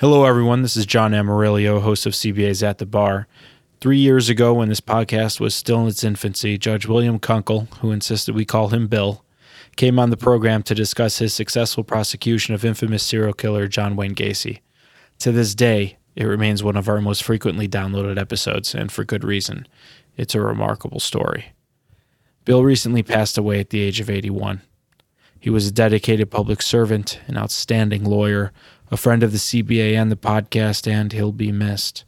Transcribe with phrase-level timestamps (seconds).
[0.00, 0.62] Hello, everyone.
[0.62, 3.28] This is John Amarilio, host of CBA's At the Bar.
[3.82, 7.92] Three years ago, when this podcast was still in its infancy, Judge William Kunkel, who
[7.92, 9.22] insisted we call him Bill,
[9.76, 14.14] came on the program to discuss his successful prosecution of infamous serial killer John Wayne
[14.14, 14.60] Gacy.
[15.18, 19.22] To this day, it remains one of our most frequently downloaded episodes, and for good
[19.22, 19.68] reason.
[20.16, 21.52] It's a remarkable story.
[22.46, 24.62] Bill recently passed away at the age of 81.
[25.38, 28.52] He was a dedicated public servant, an outstanding lawyer,
[28.90, 32.04] a friend of the CBA and the podcast, and he'll be missed.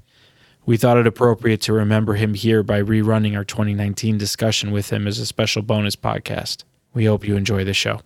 [0.65, 5.07] We thought it appropriate to remember him here by rerunning our 2019 discussion with him
[5.07, 6.65] as a special bonus podcast.
[6.95, 8.01] We hope you enjoy the show.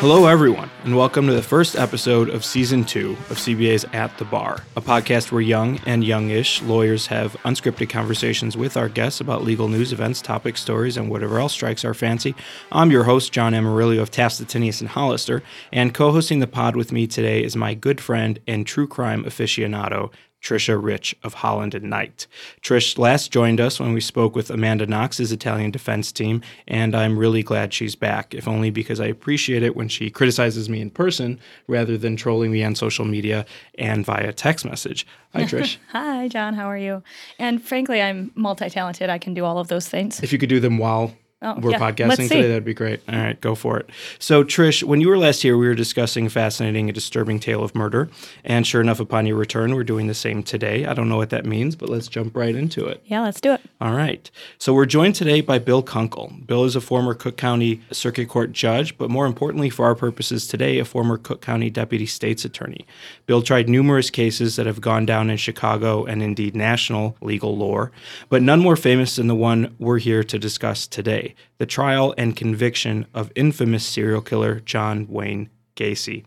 [0.00, 4.24] Hello, everyone, and welcome to the first episode of season two of CBA's At the
[4.24, 9.42] Bar, a podcast where young and youngish lawyers have unscripted conversations with our guests about
[9.42, 12.36] legal news, events, topics, stories, and whatever else strikes our fancy.
[12.70, 16.76] I'm your host, John Amarilio of Taft Stettinius and Hollister, and co hosting the pod
[16.76, 21.74] with me today is my good friend and true crime aficionado, Trisha Rich of Holland
[21.74, 22.26] and Knight.
[22.62, 27.18] Trish last joined us when we spoke with Amanda Knox's Italian defense team, and I'm
[27.18, 30.90] really glad she's back, if only because I appreciate it when she criticizes me in
[30.90, 33.44] person rather than trolling me on social media
[33.78, 35.06] and via text message.
[35.34, 35.76] Hi, Trish.
[35.90, 36.54] Hi, John.
[36.54, 37.02] How are you?
[37.38, 39.10] And frankly, I'm multi talented.
[39.10, 40.22] I can do all of those things.
[40.22, 41.78] If you could do them while Oh, we're yeah.
[41.78, 42.28] podcasting Let's see.
[42.28, 43.00] today, that'd be great.
[43.08, 43.88] All right, go for it.
[44.18, 47.62] So, Trish, when you were last here, we were discussing a fascinating and disturbing tale
[47.62, 48.08] of murder.
[48.42, 50.84] And sure enough, upon your return, we're doing the same today.
[50.84, 53.04] I don't know what that means, but let's jump right into it.
[53.06, 53.60] Yeah, let's do it.
[53.80, 54.28] All right.
[54.58, 56.32] So we're joined today by Bill Kunkel.
[56.44, 60.48] Bill is a former Cook County Circuit Court judge, but more importantly for our purposes
[60.48, 62.84] today, a former Cook County Deputy State's Attorney.
[63.26, 67.92] Bill tried numerous cases that have gone down in Chicago and indeed national legal lore,
[68.28, 71.27] but none more famous than the one we're here to discuss today
[71.58, 76.24] the trial and conviction of infamous serial killer John Wayne Gacy.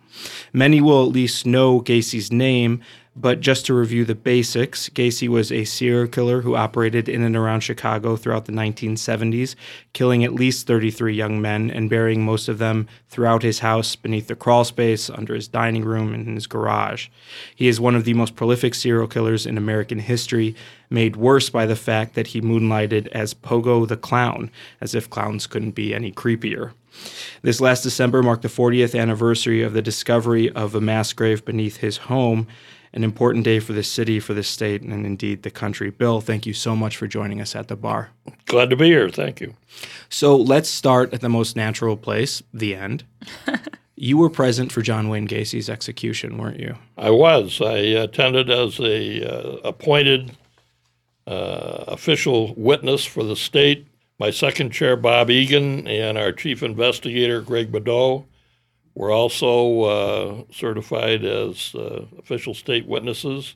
[0.53, 2.81] Many will at least know Gacy's name,
[3.15, 7.35] but just to review the basics, Gacy was a serial killer who operated in and
[7.35, 9.55] around Chicago throughout the 1970s,
[9.91, 14.27] killing at least 33 young men and burying most of them throughout his house, beneath
[14.27, 17.09] the crawl space, under his dining room, and in his garage.
[17.53, 20.55] He is one of the most prolific serial killers in American history,
[20.89, 25.47] made worse by the fact that he moonlighted as Pogo the Clown, as if clowns
[25.47, 26.71] couldn't be any creepier.
[27.41, 31.77] This last December marked the 40th anniversary of the discovery of a mass grave beneath
[31.77, 32.47] his home,
[32.93, 35.89] an important day for the city, for the state, and indeed the country.
[35.89, 38.09] Bill, thank you so much for joining us at the bar.
[38.45, 39.09] Glad to be here.
[39.09, 39.55] Thank you.
[40.09, 43.05] So let's start at the most natural place, the end.
[43.95, 46.75] you were present for John Wayne Gacy's execution, weren't you?
[46.97, 47.61] I was.
[47.61, 50.35] I attended as a uh, appointed
[51.27, 53.87] uh, official witness for the state.
[54.19, 58.25] My second chair, Bob Egan, and our chief investigator, Greg Bedoe,
[58.95, 63.55] were also uh, certified as uh, official state witnesses.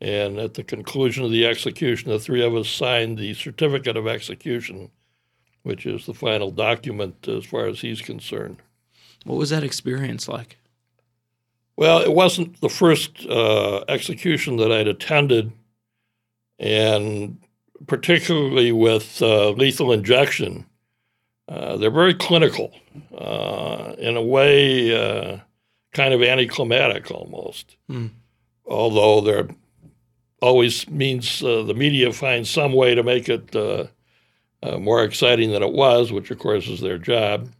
[0.00, 4.06] And at the conclusion of the execution, the three of us signed the certificate of
[4.06, 4.90] execution,
[5.62, 8.58] which is the final document as far as he's concerned.
[9.24, 10.56] What was that experience like?
[11.76, 15.52] Well, it wasn't the first uh, execution that I'd attended,
[16.58, 17.38] and
[17.86, 20.66] particularly with uh, lethal injection,
[21.50, 22.72] uh, they're very clinical,
[23.16, 25.38] uh, in a way, uh,
[25.92, 27.76] kind of anticlimactic almost.
[27.88, 28.06] Hmm.
[28.66, 29.48] Although there
[30.40, 33.86] always means uh, the media finds some way to make it uh,
[34.62, 37.50] uh, more exciting than it was, which of course is their job.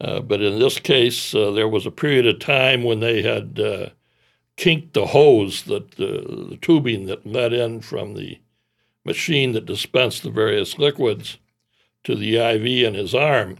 [0.00, 3.58] Uh, but in this case, uh, there was a period of time when they had
[3.58, 3.88] uh,
[4.56, 8.38] kinked the hose, that uh, the tubing that led in from the
[9.04, 11.38] machine that dispensed the various liquids
[12.04, 13.58] to the IV in his arm.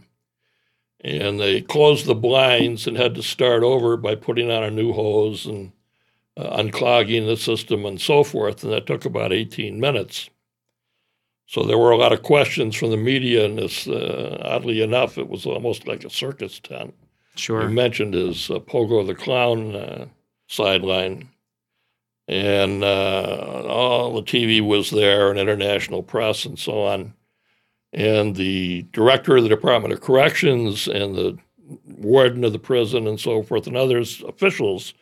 [1.01, 4.93] And they closed the blinds and had to start over by putting on a new
[4.93, 5.71] hose and
[6.37, 8.63] uh, unclogging the system and so forth.
[8.63, 10.29] And that took about 18 minutes.
[11.45, 15.17] So there were a lot of questions from the media, and this, uh, oddly enough,
[15.17, 16.93] it was almost like a circus tent.
[17.35, 17.63] Sure.
[17.63, 20.05] You mentioned his uh, Pogo the Clown uh,
[20.47, 21.29] sideline.
[22.27, 27.13] And uh, all the TV was there, and international press, and so on.
[27.93, 31.37] And the director of the Department of Corrections and the
[31.85, 34.93] warden of the prison, and so forth, and others officials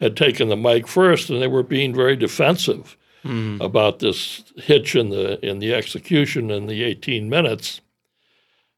[0.00, 3.60] had taken the mic first, and they were being very defensive Hmm.
[3.60, 7.80] about this hitch in the in the execution in the 18 minutes,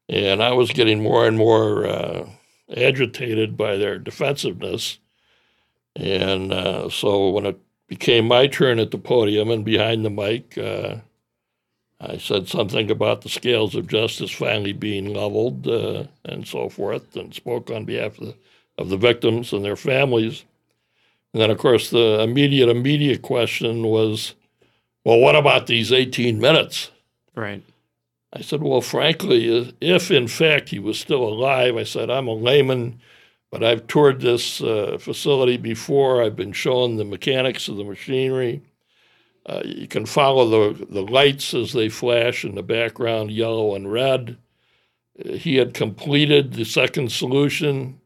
[0.09, 2.27] and I was getting more and more uh,
[2.75, 4.97] agitated by their defensiveness,
[5.95, 10.57] and uh, so when it became my turn at the podium and behind the mic,
[10.57, 10.95] uh,
[12.03, 17.15] I said something about the scales of justice finally being leveled uh, and so forth,
[17.15, 18.35] and spoke on behalf of the,
[18.79, 20.43] of the victims and their families.
[21.33, 24.33] And then, of course, the immediate, immediate question was,
[25.05, 26.89] well, what about these 18 minutes?
[27.35, 27.63] Right.
[28.33, 32.33] I said, well, frankly, if in fact he was still alive, I said, I'm a
[32.33, 32.99] layman,
[33.51, 36.23] but I've toured this uh, facility before.
[36.23, 38.61] I've been shown the mechanics of the machinery.
[39.45, 43.91] Uh, you can follow the, the lights as they flash in the background, yellow and
[43.91, 44.37] red.
[45.23, 47.99] Uh, he had completed the second solution.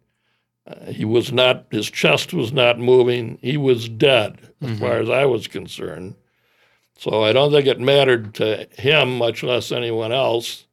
[0.66, 3.38] Uh, he was not, his chest was not moving.
[3.42, 4.80] He was dead, as mm-hmm.
[4.80, 6.16] far as I was concerned.
[6.98, 10.66] So I don't think it mattered to him, much less anyone else.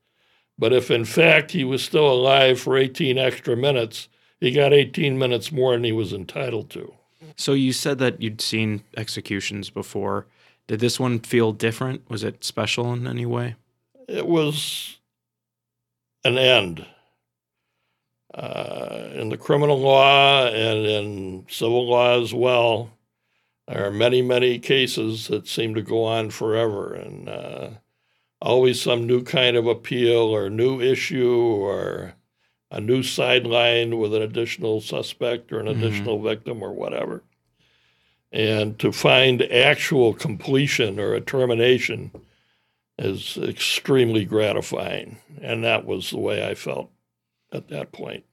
[0.58, 5.18] But if in fact he was still alive for 18 extra minutes, he got 18
[5.18, 6.94] minutes more than he was entitled to.
[7.36, 10.26] So you said that you'd seen executions before.
[10.68, 12.08] Did this one feel different?
[12.08, 13.56] Was it special in any way?
[14.08, 14.98] It was
[16.24, 16.86] an end.
[18.32, 22.90] Uh, in the criminal law and in civil law as well,
[23.68, 27.70] there are many, many cases that seem to go on forever, and uh,
[28.40, 32.14] always some new kind of appeal or new issue or
[32.70, 35.82] a new sideline with an additional suspect or an mm-hmm.
[35.82, 37.22] additional victim or whatever
[38.32, 42.10] and to find actual completion or a termination
[42.98, 45.18] is extremely gratifying.
[45.40, 46.90] And that was the way I felt
[47.52, 48.24] at that point.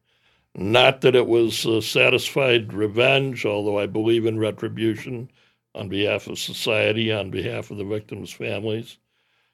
[0.56, 5.30] Not that it was a satisfied revenge, although I believe in retribution
[5.76, 8.98] on behalf of society, on behalf of the victims' families,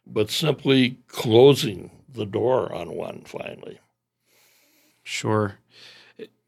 [0.08, 3.80] but simply closing the door on one finally.
[5.04, 5.56] Sure.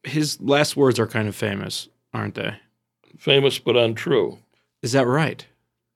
[0.04, 2.56] His last words are kind of famous, aren't they?
[3.18, 4.40] Famous but untrue.
[4.82, 5.46] Is that right?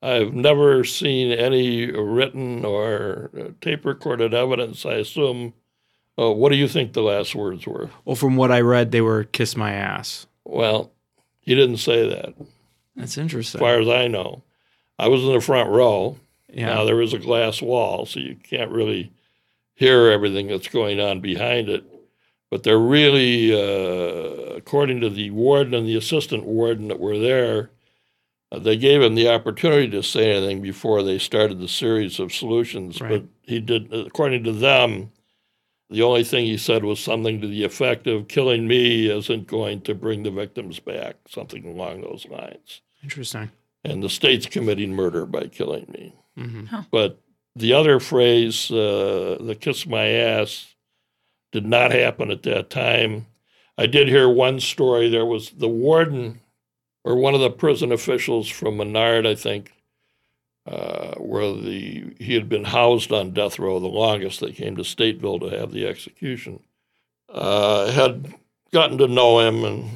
[0.02, 4.86] I've never seen any written or uh, tape recorded evidence.
[4.86, 5.54] I assume.
[6.18, 7.90] Uh, what do you think the last words were?
[8.04, 10.92] Well, from what I read, they were "kiss my ass." Well,
[11.40, 12.34] he didn't say that.
[12.96, 13.60] That's interesting.
[13.60, 14.44] As far as I know,
[14.98, 16.18] I was in the front row.
[16.50, 16.68] Yeah.
[16.68, 19.12] Now there is a glass wall, so you can't really
[19.76, 21.84] hear everything that's going on behind it.
[22.52, 27.72] But they're really, uh, according to the warden and the assistant warden that were there,
[28.52, 32.34] uh, they gave him the opportunity to say anything before they started the series of
[32.34, 33.00] solutions.
[33.00, 33.10] Right.
[33.10, 35.12] But he did, according to them,
[35.90, 39.82] the only thing he said was something to the effect of killing me isn't going
[39.82, 42.82] to bring the victims back, something along those lines.
[43.02, 43.52] Interesting.
[43.84, 46.16] And the state's committing murder by killing me.
[46.38, 46.66] Mm-hmm.
[46.66, 46.84] Huh.
[46.92, 47.20] But
[47.56, 50.71] the other phrase, uh, the kiss my ass,
[51.52, 53.28] did not happen at that time.
[53.78, 55.10] I did hear one story.
[55.10, 56.42] There was the warden
[57.04, 59.74] or one of the prison officials from Menard, I think,
[60.66, 64.40] uh, where the he had been housed on death row the longest.
[64.40, 66.62] They came to Stateville to have the execution.
[67.28, 68.34] Uh, had
[68.72, 69.90] gotten to know him and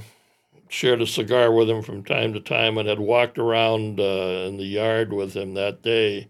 [0.68, 4.58] shared a cigar with him from time to time, and had walked around uh, in
[4.58, 6.28] the yard with him that day,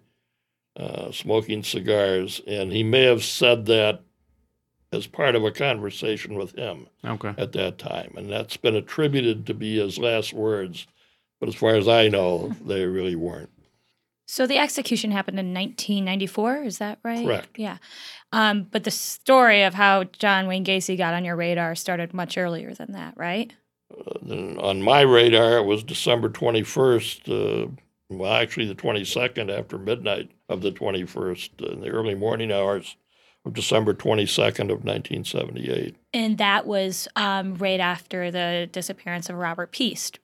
[0.75, 2.41] uh, smoking cigars.
[2.45, 4.01] And he may have said that
[4.91, 7.33] as part of a conversation with him okay.
[7.37, 8.13] at that time.
[8.15, 10.87] And that's been attributed to be his last words.
[11.39, 13.49] But as far as I know, they really weren't.
[14.27, 17.25] So the execution happened in 1994, is that right?
[17.25, 17.59] Correct.
[17.59, 17.77] Yeah.
[18.31, 22.37] Um, but the story of how John Wayne Gacy got on your radar started much
[22.37, 23.53] earlier than that, right?
[23.91, 27.71] Uh, on my radar, it was December 21st, uh,
[28.09, 32.95] well, actually the 22nd after midnight of the 21st, in the early morning hours
[33.45, 35.95] of December 22nd of 1978.
[36.13, 40.19] And that was um, right after the disappearance of Robert Piest.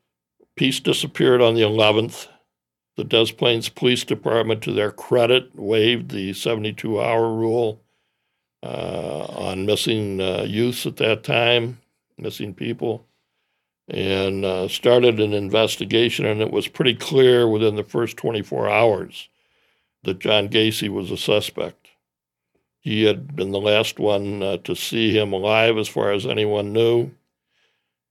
[0.56, 2.28] Piest disappeared on the 11th.
[2.98, 7.82] The Des Plaines Police Department, to their credit, waived the 72 hour rule
[8.64, 11.80] uh, on missing uh, youths at that time,
[12.18, 13.08] missing people,
[13.88, 16.26] and uh, started an investigation.
[16.26, 19.30] And it was pretty clear within the first 24 hours
[20.04, 21.81] that John Gacy was a suspect.
[22.82, 26.74] He had been the last one uh, to see him alive, as far as anyone
[26.74, 27.12] knew.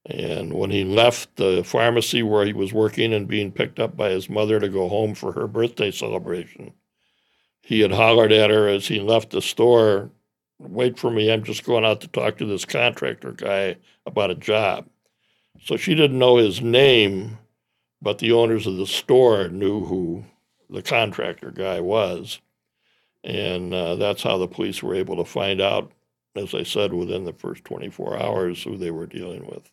[0.07, 4.11] And when he left the pharmacy where he was working and being picked up by
[4.11, 6.73] his mother to go home for her birthday celebration,
[7.63, 10.11] he had hollered at her as he left the store,
[10.61, 14.35] Wait for me, I'm just going out to talk to this contractor guy about a
[14.35, 14.87] job.
[15.65, 17.39] So she didn't know his name,
[18.03, 20.25] but the owners of the store knew who
[20.69, 22.41] the contractor guy was.
[23.23, 25.93] And uh, that's how the police were able to find out,
[26.37, 29.71] as I said, within the first 24 hours who they were dealing with.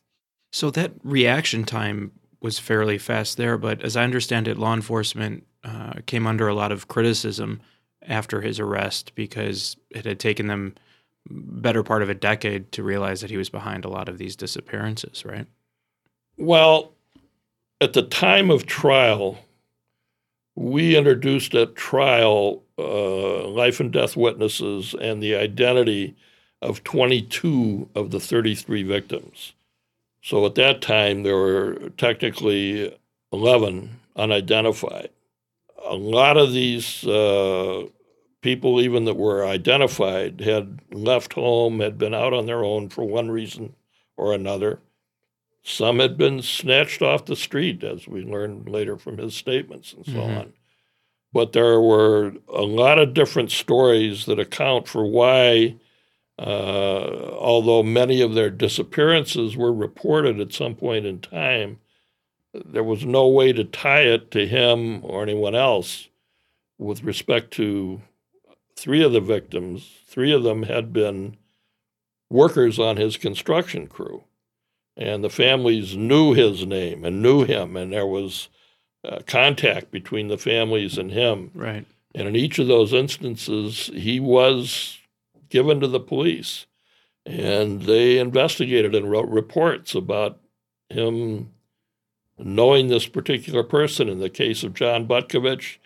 [0.51, 2.11] So that reaction time
[2.41, 6.53] was fairly fast there, but as I understand it, law enforcement uh, came under a
[6.53, 7.61] lot of criticism
[8.01, 10.75] after his arrest because it had taken them
[11.29, 14.35] better part of a decade to realize that he was behind a lot of these
[14.35, 15.47] disappearances, right?
[16.37, 16.93] Well,
[17.81, 19.39] at the time of trial,
[20.57, 26.15] we introduced at trial uh, life and death witnesses and the identity
[26.63, 29.53] of 22 of the 33 victims.
[30.23, 32.97] So at that time, there were technically
[33.31, 35.09] 11 unidentified.
[35.85, 37.83] A lot of these uh,
[38.41, 43.03] people, even that were identified, had left home, had been out on their own for
[43.03, 43.75] one reason
[44.17, 44.79] or another.
[45.69, 50.05] Some had been snatched off the street, as we learned later from his statements and
[50.05, 50.37] so Mhm.
[50.37, 50.53] on.
[51.33, 55.75] But there were a lot of different stories that account for why,
[56.39, 61.79] uh, although many of their disappearances were reported at some point in time,
[62.53, 66.07] there was no way to tie it to him or anyone else
[66.77, 68.01] with respect to
[68.77, 69.99] three of the victims.
[70.05, 71.35] Three of them had been
[72.29, 74.23] workers on his construction crew
[74.97, 78.49] and the families knew his name and knew him, and there was
[79.05, 81.51] uh, contact between the families and him.
[81.53, 81.85] Right.
[82.15, 84.97] And in each of those instances, he was
[85.49, 86.65] given to the police,
[87.25, 90.39] and they investigated and wrote reports about
[90.89, 91.51] him
[92.39, 94.09] knowing this particular person.
[94.09, 95.77] In the case of John Butkovich,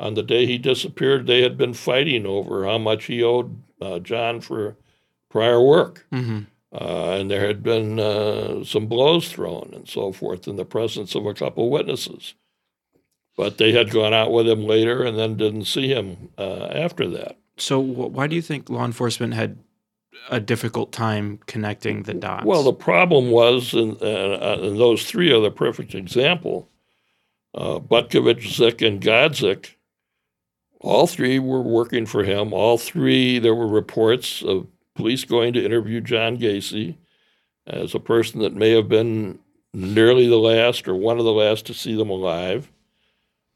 [0.00, 3.98] on the day he disappeared, they had been fighting over how much he owed uh,
[3.98, 4.76] John for
[5.28, 6.06] prior work.
[6.10, 6.40] hmm
[6.74, 11.14] Uh, and there had been uh, some blows thrown and so forth in the presence
[11.14, 12.34] of a couple witnesses.
[13.36, 17.08] But they had gone out with him later and then didn't see him uh, after
[17.10, 17.38] that.
[17.56, 19.58] So, wh- why do you think law enforcement had
[20.30, 22.44] a difficult time connecting the dots?
[22.44, 26.68] Well, the problem was, and, uh, and those three are the perfect example
[27.54, 29.76] uh, Butkovich, Szyc, and Godzik.
[30.80, 32.52] All three were working for him.
[32.52, 36.96] All three, there were reports of police going to interview John Gacy
[37.66, 39.38] as a person that may have been
[39.72, 42.70] nearly the last or one of the last to see them alive.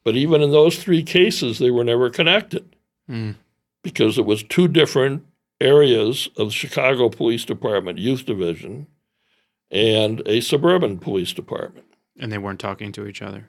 [0.05, 2.75] But even in those three cases, they were never connected
[3.09, 3.37] Mm.
[3.83, 5.25] because it was two different
[5.61, 8.87] areas of the Chicago Police Department Youth Division
[9.71, 11.87] and a suburban police department.
[12.21, 13.49] and they weren't talking to each other.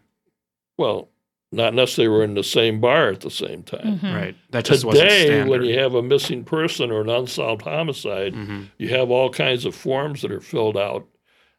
[0.77, 1.09] Well,
[1.51, 3.99] not unless they were in the same bar at the same time.
[3.99, 4.13] Mhm.
[4.15, 4.35] Right.
[4.51, 8.63] That just wasn't Today, when you have a missing person or an unsolved homicide, hmm
[8.77, 11.07] you have all kinds of forms that are filled out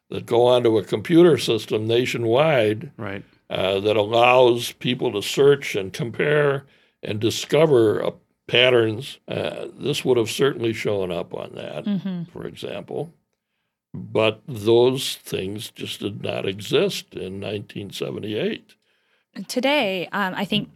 [0.09, 3.23] that go onto a computer system nationwide Right.
[3.49, 6.65] uh, that allows people to search and compare
[7.03, 8.11] and discover uh,
[8.47, 9.19] patterns.
[9.27, 12.29] Uh, this would have certainly shown up on that, Mhm.
[12.29, 13.13] for example.
[13.93, 18.75] But those things just did not exist in 1978.
[19.47, 20.69] Today, um, I think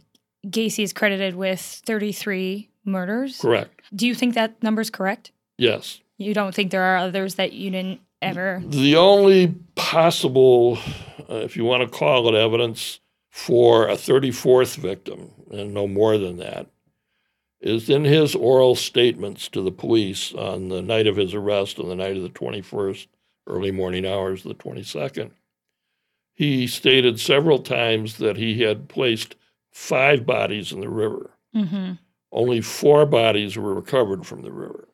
[0.46, 3.38] Gacy is credited with 33 murders.
[3.38, 3.82] Correct.
[3.94, 5.32] Do you think that number's correct?
[5.58, 6.00] Yes.
[6.18, 8.62] You don't think there are others that you didn't ever?
[8.64, 10.78] The only possible,
[11.28, 16.16] uh, if you want to call it evidence, for a 34th victim, and no more
[16.16, 16.68] than that,
[17.60, 21.88] is in his oral statements to the police on the night of his arrest, on
[21.88, 23.06] the night of the 21st,
[23.46, 25.30] early morning hours of the 22nd.
[26.36, 29.36] He stated several times that he had placed
[29.72, 31.30] five bodies in the river.
[31.52, 31.92] hmm
[32.30, 34.86] Only four bodies were recovered from the river.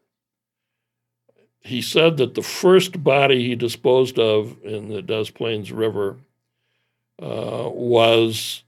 [1.60, 6.18] He said that the first body he disposed of in the Des Plaines River
[7.20, 8.62] uh, was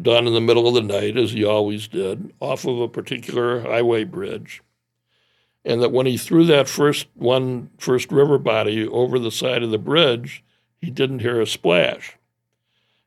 [0.00, 3.60] done in the middle of the night, as he always did, off of a particular
[3.60, 4.60] highway bridge.
[5.64, 9.70] And that when he threw that first one, first river body over the side of
[9.70, 10.42] the bridge,
[10.80, 12.14] he didn't hear a splash.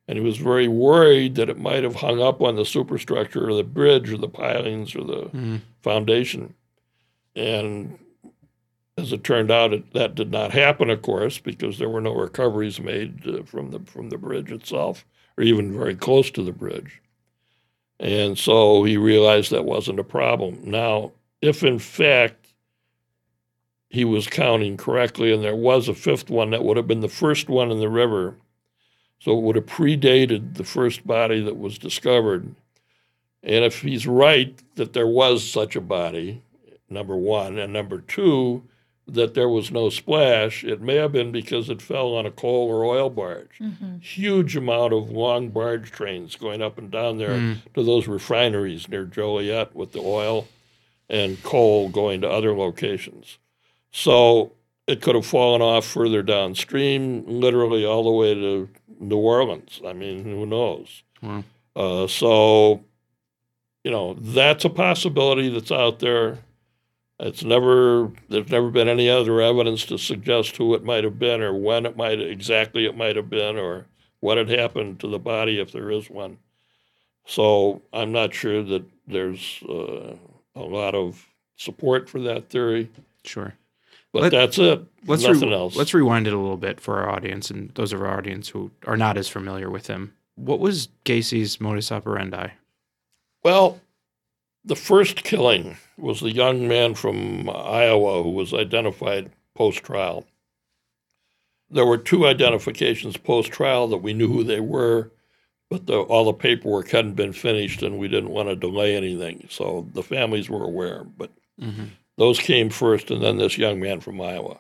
[0.08, 3.54] And he was very worried that it might have hung up on the superstructure or
[3.56, 5.62] the bridge or the pilings or the Mhm.
[5.82, 6.54] foundation.
[7.36, 7.98] And
[8.98, 12.14] as it turned out, it, that did not happen, of course, because there were no
[12.14, 15.06] recoveries made uh, from the from the bridge itself,
[15.38, 17.02] or even very close to the bridge.
[18.00, 20.60] And so he realized that wasn't a problem.
[20.64, 22.41] Now, if in fact
[23.92, 27.10] he was counting correctly, and there was a fifth one that would have been the
[27.10, 28.36] first one in the river,
[29.20, 32.56] so it would have predated the first body that was discovered.
[33.44, 36.42] And if he's right that there was such a body,
[36.90, 38.64] number one, and number two,
[39.08, 42.70] that there was no splash, it may have been because it fell on a coal
[42.70, 43.58] or oil barge.
[43.58, 47.58] hmm Huge amount of long barge trains going up and down there Mm.
[47.74, 50.48] to those refineries near Joliet with the oil
[51.10, 53.38] and coal going to other locations.
[53.92, 54.54] So
[54.88, 58.70] it could have fallen off further downstream, literally all the way to
[59.00, 59.82] New Orleans.
[59.86, 61.04] I mean, who knows?
[61.22, 61.44] Wow.
[61.76, 62.84] Uh, so
[63.84, 66.40] you know, that's a possibility that's out there.
[67.20, 71.42] It's never there's never been any other evidence to suggest who it might have been
[71.42, 73.86] or when it might exactly it might have been or
[74.22, 76.38] what had happened to the body if there is one.
[77.26, 80.16] So I'm not sure that there's uh,
[80.56, 82.90] a lot of support for that theory,
[83.24, 83.54] Sure.
[84.14, 84.82] But Let- that's it.
[85.08, 85.76] Let's Nothing re- else.
[85.76, 88.70] Let's rewind it a little bit for our audience and those of our audience who
[88.86, 90.14] are not as familiar with him.
[90.36, 92.50] What was Gacy's modus operandi?
[93.44, 93.82] Well,
[94.64, 100.26] the first killing was the young man from Iowa who was identified post trial.
[101.72, 105.10] There were two identifications post trial that we knew who they were,
[105.70, 109.48] but the, all the paperwork hadn't been finished and we didn't want to delay anything.
[109.50, 111.86] So the families were aware, but Mm-hmm.
[112.22, 114.60] Those came first, and then this young man from Iowa.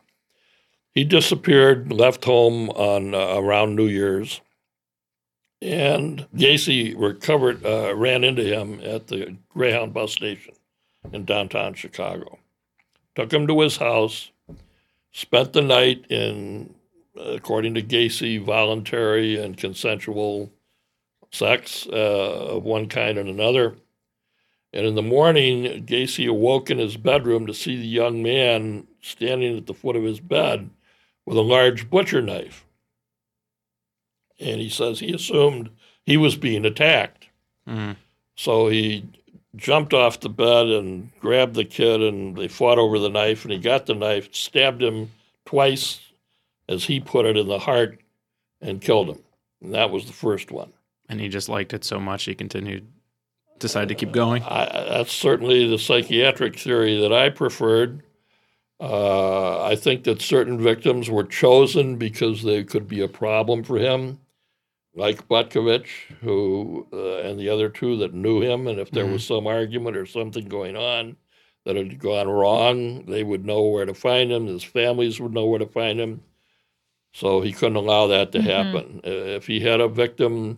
[0.96, 4.42] He disappeared, left home on uh, around New Year's,
[5.62, 10.56] and Gacy recovered, uh, ran into him at the Greyhound bus station
[11.14, 12.40] in downtown Chicago.
[13.14, 14.32] Took him to his house,
[15.12, 16.74] spent the night in,
[17.16, 20.52] according to Gacy, voluntary and consensual
[21.32, 23.76] sex uh, of one kind and another.
[24.74, 29.58] And in the morning, Gacy awoke in his bedroom to see the young man standing
[29.58, 30.70] at the foot of his bed
[31.26, 32.66] with a large butcher knife.
[34.40, 35.70] And he says he assumed
[36.06, 37.28] he was being attacked.
[37.68, 37.98] Mm.
[38.36, 39.06] So he
[39.56, 43.44] jumped off the bed and grabbed the kid, and they fought over the knife.
[43.44, 45.12] And he got the knife, stabbed him
[45.46, 46.00] twice,
[46.70, 48.00] as he put it, in the heart,
[48.62, 49.20] and killed him.
[49.62, 50.72] And that was the first one.
[51.10, 52.88] And he just liked it so much he continued,
[53.62, 54.44] decided to keep going.
[54.44, 58.04] I, that's certainly the psychiatric theory that I preferred.
[58.80, 63.78] Uh, I think that certain victims were chosen because they could be a problem for
[63.78, 64.20] him,
[64.96, 65.88] like Butkovich,
[66.22, 69.96] who uh, and the other two that knew him, and if there was some argument
[69.96, 71.16] or something going on
[71.64, 74.48] that had gone wrong, they would know where to find him.
[74.48, 76.24] His families would know where to find him.
[77.14, 78.44] So he couldn't allow that to Mhm.
[78.44, 79.02] happen.
[79.06, 80.58] Uh, if he had a victim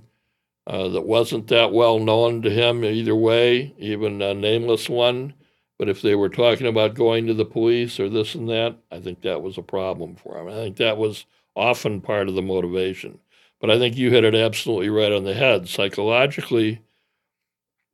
[0.65, 5.33] uh, that wasn't that well known to him either way, even a nameless one.
[5.79, 8.99] But if they were talking about going to the police or this and that, I
[8.99, 10.47] think that was a problem for him.
[10.47, 13.19] I think that was often part of the motivation.
[13.59, 15.67] But I think you hit it absolutely right on the head.
[15.67, 16.81] Psychologically,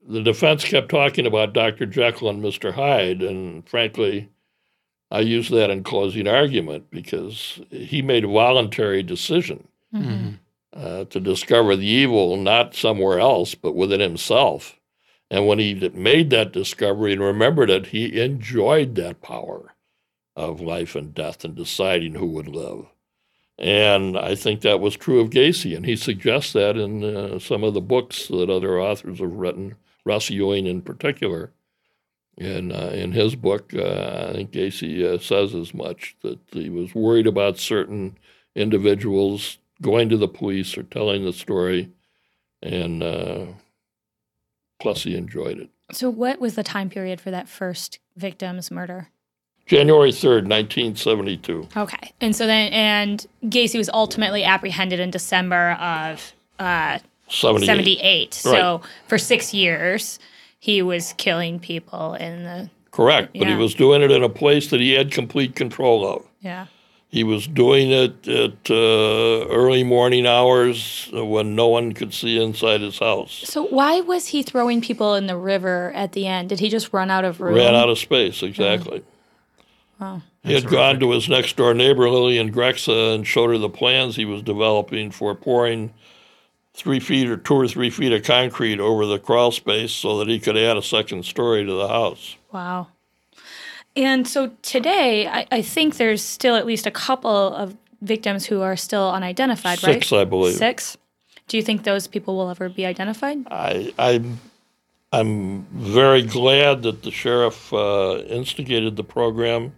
[0.08, 1.86] the defense kept talking about Dr.
[1.86, 2.74] Jekyll and Mr.
[2.74, 4.30] Hyde, and frankly,
[5.12, 10.29] I use that in closing argument because he made a voluntary decision Mhm.
[10.80, 14.80] Uh, to discover the evil not somewhere else but within himself.
[15.30, 19.76] And when he made that discovery and remembered it, he enjoyed that power
[20.36, 22.86] of life and death and deciding who would live.
[23.58, 27.64] And I think that was true of Gacy, and he suggests that in uh, some
[27.64, 31.52] of the books that other authors have written, Russ Ewing in particular.
[32.38, 36.70] In, uh, in his book, uh, I think Gacy uh, says as much that he
[36.70, 38.18] was worried about certain
[38.56, 41.90] individuals going to the police or telling the story,
[42.62, 43.46] and uh,
[44.80, 45.70] plus he enjoyed it.
[45.92, 49.10] So, what was the time period for that first victim's murder?
[49.66, 51.68] January 3rd, 1972.
[51.78, 52.12] Okay.
[52.20, 57.66] And so then, and Gacy was ultimately apprehended in December of uh, 78.
[57.68, 58.34] 78.
[58.34, 60.18] So, for six years,
[60.58, 64.72] he was killing people in the, Correct, but he was doing it in a place
[64.72, 66.26] that he had complete control of.
[66.42, 66.66] yeah.
[67.12, 72.82] He was doing it at uh, early morning hours when no one could see inside
[72.82, 73.42] his house.
[73.46, 76.50] So, why was he throwing people in the river at the end?
[76.50, 77.56] Did he just run out of room?
[77.56, 79.04] Ran out of space, exactly.
[80.00, 80.22] Wow.
[80.44, 84.16] He had gone to his next door neighbor, Lillian Grexa, and showed her the plans
[84.16, 85.94] he was developing for pouring
[86.76, 90.28] three feet or two or three feet of concrete over the crawl space so that
[90.28, 92.38] he could add a second story to the house.
[92.52, 92.88] Wow.
[93.96, 98.62] And so today, I, I think there's still at least a couple of victims who
[98.62, 99.96] are still unidentified, right?
[99.96, 100.56] Six, I believe.
[100.56, 100.98] Six.
[101.48, 103.40] Do you think those people will ever be identified?
[103.50, 104.40] I, I'm,
[105.12, 109.74] I'm very glad that the sheriff uh, instigated the program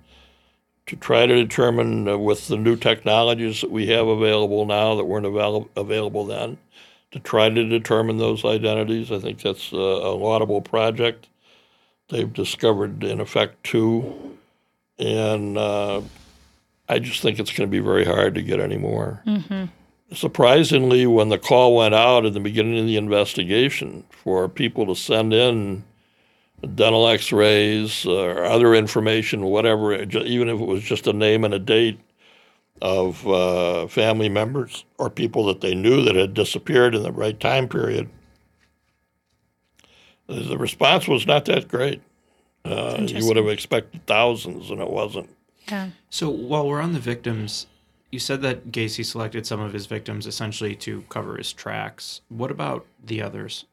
[0.88, 5.06] to try to determine uh, with the new technologies that we have available now that
[5.06, 6.58] weren't avail- available then,
[7.12, 9.12] to try to determine those identities.
[9.12, 11.28] I think that's a, a laudable project.
[12.12, 14.38] They've discovered, in effect, two,
[15.00, 16.02] and uh,
[16.90, 19.24] I just think it's going to be very hard to get any more.
[20.14, 24.96] Surprisingly, when the call went out at the beginning of the investigation for people to
[24.96, 25.86] send in
[26.76, 31.54] dental x rays or other information, whatever, even if it was just a name and
[31.54, 32.00] a date
[32.82, 37.40] of uh, family members or people that they knew that had disappeared in the right
[37.40, 38.10] time period,
[40.32, 42.02] The response was not that great.
[42.64, 45.30] Uh, you would have expected thousands, and it wasn't.
[45.68, 45.90] Yeah.
[46.10, 47.68] So while we're on the victims,
[48.12, 52.22] you said that Gacy selected some of his victims essentially to cover his tracks.
[52.30, 53.66] What about the others?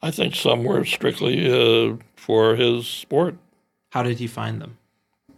[0.00, 3.36] I think some were strictly uh, for his sport.
[3.90, 4.78] How did he find them?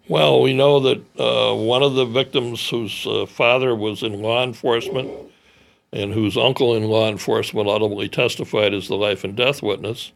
[0.08, 4.42] Well, we know that uh, one of the victims whose uh, father was in law
[4.42, 5.10] enforcement
[5.92, 10.12] and whose uncle in law enforcement ultimately testified as the life and death witness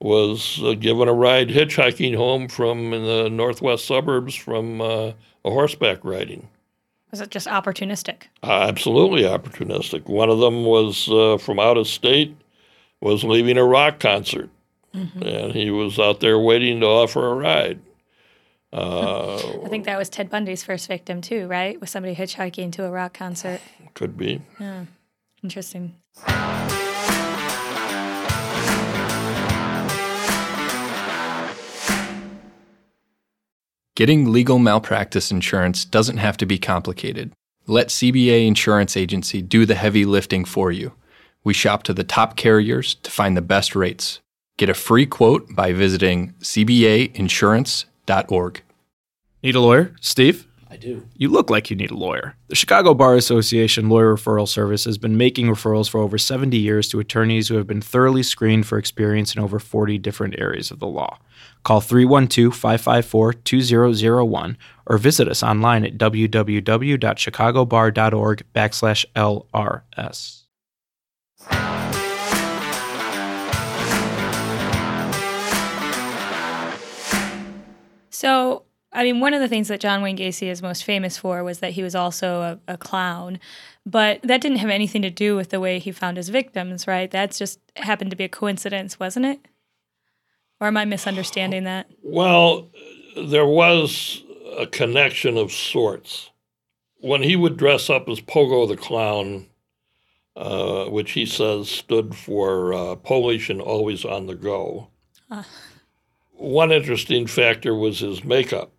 [0.00, 5.12] was uh, given a ride hitchhiking home from in the northwest suburbs from uh,
[5.44, 6.48] a horseback riding.
[7.10, 8.22] Was it just opportunistic?
[8.42, 10.06] absolutely opportunistic.
[10.06, 12.36] One of them was uh, from out of state,
[13.00, 14.48] was leaving a rock concert,
[14.94, 15.22] Mm-hmm.
[15.22, 17.78] and he was out there waiting to offer a ride.
[18.72, 21.80] Uh, I think that was Ted Bundy's first victim too, right?
[21.80, 23.60] Was somebody hitchhiking to a rock concert?
[23.94, 24.42] could be.
[24.58, 24.86] Yeah.
[25.44, 25.94] Interesting.
[34.00, 37.32] Getting legal malpractice insurance doesn't have to be complicated.
[37.66, 40.94] Let CBA Insurance Agency do the heavy lifting for you.
[41.44, 44.20] We shop to the top carriers to find the best rates.
[44.56, 48.62] Get a free quote by visiting cbainsurance.org.
[49.42, 49.94] Need a lawyer?
[50.00, 50.46] Steve?
[50.70, 51.06] I do.
[51.16, 52.36] You look like you need a lawyer.
[52.48, 56.88] The Chicago Bar Association Lawyer Referral Service has been making referrals for over 70 years
[56.88, 60.78] to attorneys who have been thoroughly screened for experience in over 40 different areas of
[60.78, 61.18] the law.
[61.62, 70.36] Call 312 554 2001 or visit us online at www.chicagobar.org backslash LRS.
[78.10, 81.42] So, I mean, one of the things that John Wayne Gacy is most famous for
[81.42, 83.40] was that he was also a, a clown,
[83.86, 87.10] but that didn't have anything to do with the way he found his victims, right?
[87.10, 89.40] That's just happened to be a coincidence, wasn't it?
[90.60, 91.90] Or am I misunderstanding that?
[92.02, 92.68] Well,
[93.16, 94.22] there was
[94.58, 96.30] a connection of sorts.
[96.98, 99.46] When he would dress up as Pogo the Clown,
[100.36, 104.88] uh, which he says stood for uh, Polish and always on the go,
[106.32, 108.72] one interesting factor was his makeup.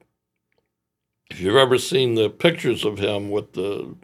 [1.31, 3.95] If you've ever seen the pictures of him with the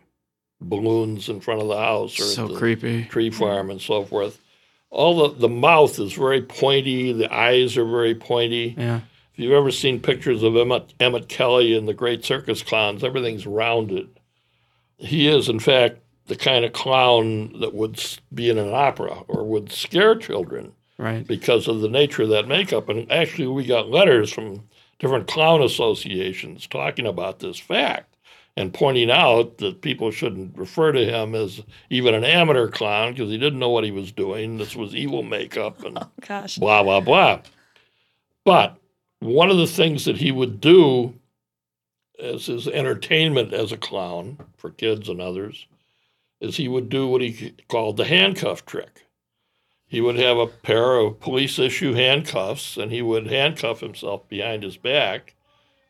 [0.59, 3.03] balloons in front of the house or So the creepy.
[3.05, 4.39] tree farm and so forth,
[4.89, 8.75] all the, the mouth is very pointy, the eyes are very pointy.
[8.77, 9.01] Yeah.
[9.33, 13.45] If you've ever seen pictures of Emmett, Emmett Kelly and the Great Circus Clowns, everything's
[13.45, 14.09] rounded.
[14.97, 19.43] He is, in fact, the kind of clown that would be in an opera or
[19.45, 21.25] would scare children Right.
[21.27, 22.89] because of the nature of that makeup.
[22.89, 24.63] And actually, we got letters from
[24.97, 28.15] different clown associations talking about this fact
[28.57, 33.29] and pointing out that people shouldn't refer to him as even an amateur clown because
[33.29, 34.57] he didn't know what he was doing.
[34.57, 36.57] This was evil makeup and oh, Gosh.
[36.57, 37.41] blah, blah, blah.
[38.43, 38.77] But
[39.19, 41.13] one of the things that he would do
[42.19, 45.67] as his entertainment as a clown for kids and others
[46.41, 49.05] is he would do what he called the handcuff trick.
[49.85, 54.63] He would have a pair of police issue handcuffs and he would handcuff himself behind
[54.63, 55.35] his back.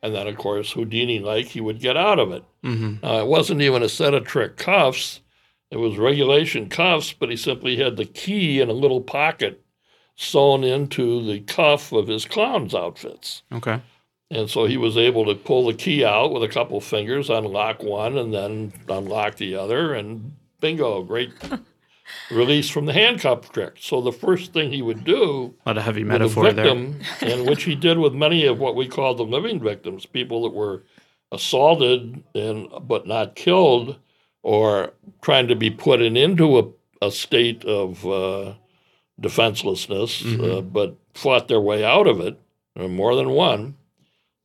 [0.02, 2.44] And then, of course, Houdini like, he would get out of it.
[2.64, 3.04] Mm-hmm.
[3.04, 5.20] Uh, it wasn't even a set of trick cuffs.
[5.70, 9.62] It was regulation cuffs, but he simply had the key in a little pocket
[10.16, 13.42] sewn into the cuff of his clown's outfits.
[13.52, 13.80] Okay.
[14.30, 17.82] And so he was able to pull the key out with a couple fingers, unlock
[17.82, 21.32] one, and then unlock the other, and bingo, great
[22.30, 23.76] release from the handcuff trick.
[23.80, 26.64] So the first thing he would do A lot of heavy with metaphor a there.
[26.64, 30.42] victim, and which he did with many of what we call the living victims, people
[30.42, 30.84] that were
[31.32, 33.96] assaulted and but not killed,
[34.42, 36.64] or trying to be put in, into a,
[37.06, 38.54] a state of uh,
[39.20, 42.40] defenselessness, uh, but fought their way out of it.
[42.78, 43.76] uh, More than one,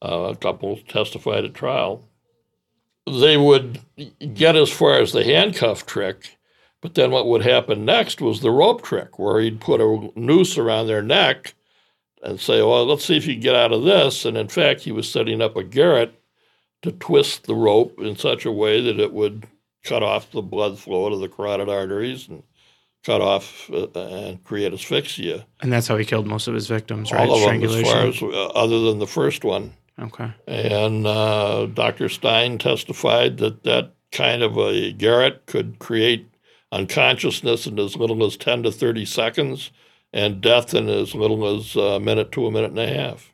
[0.03, 2.03] uh, a couple testified at trial.
[3.05, 3.79] They would
[4.33, 6.37] get as far as the handcuff trick,
[6.83, 10.57] but then what would happen next was the rope trick, where he'd put a noose
[10.57, 11.53] around their neck
[12.21, 14.25] and say, Well, let's see if you can get out of this.
[14.25, 16.13] And in fact, he was setting up a garrote
[16.81, 19.47] to twist the rope in such a way that it would
[19.85, 22.43] cut off the blood flow to the carotid arteries and
[23.05, 25.45] cut off uh, and create asphyxia.
[25.61, 27.29] And that's how he killed most of his victims, right?
[27.29, 29.71] All of them, as far as uh, other than the first one.
[29.97, 30.33] okay.
[30.49, 32.09] And uh, Dr.
[32.09, 36.27] Stein testified that that kind of a garrote could create
[36.73, 39.71] unconsciousness in as little as 10 to 30 seconds
[40.11, 43.29] and death in as little as a minute to a minute and a half.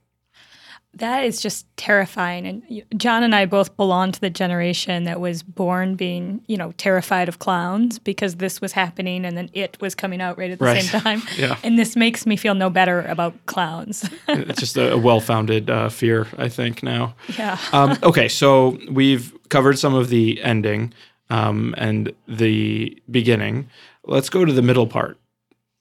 [0.96, 2.48] That is just terrifying.
[2.48, 6.72] And John and I both belong to the generation that was born being, you know,
[6.78, 10.58] terrified of clowns because this was happening and then it was coming out right at
[10.58, 10.82] the Right.
[10.82, 11.22] same time.
[11.38, 11.58] Yeah.
[11.64, 14.10] And this makes me feel no better about clowns.
[14.28, 17.14] it's just a, a well-founded uh, fear, I think now.
[17.38, 17.60] yeah.
[17.72, 20.92] Um, okay, so we've covered some of the ending
[21.30, 23.70] um, and the beginning.
[24.04, 25.20] Let's go to the middle part.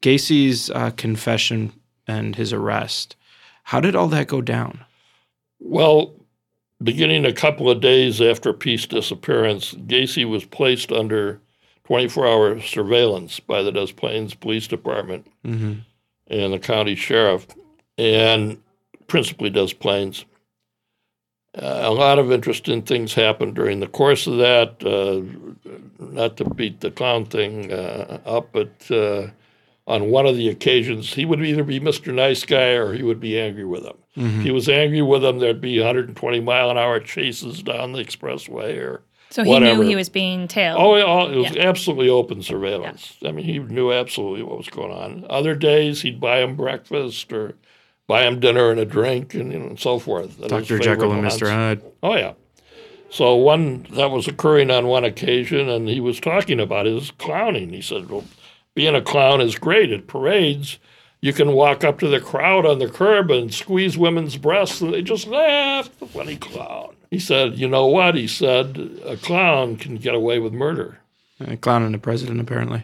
[0.03, 1.73] Gacy's uh, confession
[2.07, 3.17] and his arrest.
[3.65, 4.85] How did all that go down?
[5.61, 6.15] Well,
[6.83, 11.41] beginning a couple of days after Piest's disappearance, Gacy was placed under
[11.85, 15.75] 24 hour surveillance by the Des Plaines Police Department hmm
[16.31, 17.47] and the county sheriff,
[17.97, 18.61] and
[19.07, 20.27] principally Des Plaines.
[21.55, 24.85] Uh, a lot of interesting things happened during the course of that.
[24.85, 25.23] Uh,
[25.99, 29.29] not to beat the clown thing uh, up, but uh,
[29.87, 32.13] on one of the occasions, he would either be Mr.
[32.15, 33.97] Nice Guy or he would be angry with him.
[34.15, 38.05] If he was angry with him, there'd be 120 mile an hour chases down the
[38.05, 39.83] expressway or So he whatever.
[39.83, 40.77] knew he was being tailed.
[40.81, 43.15] Oh, yeah, oh, it was absolutely open surveillance.
[43.25, 45.25] I mean, he knew absolutely what was going on.
[45.31, 47.55] Other days, he'd buy him breakfast or
[48.09, 50.39] buy him dinner and a drink and, you know, and so forth.
[50.39, 50.81] That Dr.
[50.81, 51.49] Jekyll and Mr.
[51.49, 51.83] haunts.
[51.83, 51.83] Hyde.
[52.03, 52.33] Oh, yeah.
[53.11, 57.71] So one that was occurring on one occasion, and he was talking about his clowning.
[57.71, 58.25] He said, "Well,
[58.75, 60.79] being a clown is great at parades.
[61.21, 64.93] You can walk up to the crowd on the curb and squeeze women's breasts, and
[64.93, 65.89] they just laugh.
[65.99, 70.39] The funny clown." He said, "You know what?" He said, "A clown can get away
[70.39, 70.99] with murder."
[71.41, 72.83] Uh, clowning the president, apparently.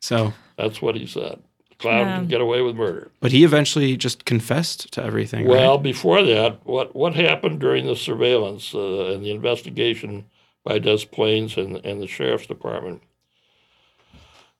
[0.00, 1.40] So, That's what he said.
[1.80, 2.16] A clown Yeah.
[2.18, 3.10] can get away with murder.
[3.20, 5.46] but he eventually just confessed to everything.
[5.46, 5.82] Well, right?
[5.82, 10.26] before that, what, what happened during the surveillance uh, and the investigation
[10.62, 13.02] by Des Plaines and, and the sheriff's department?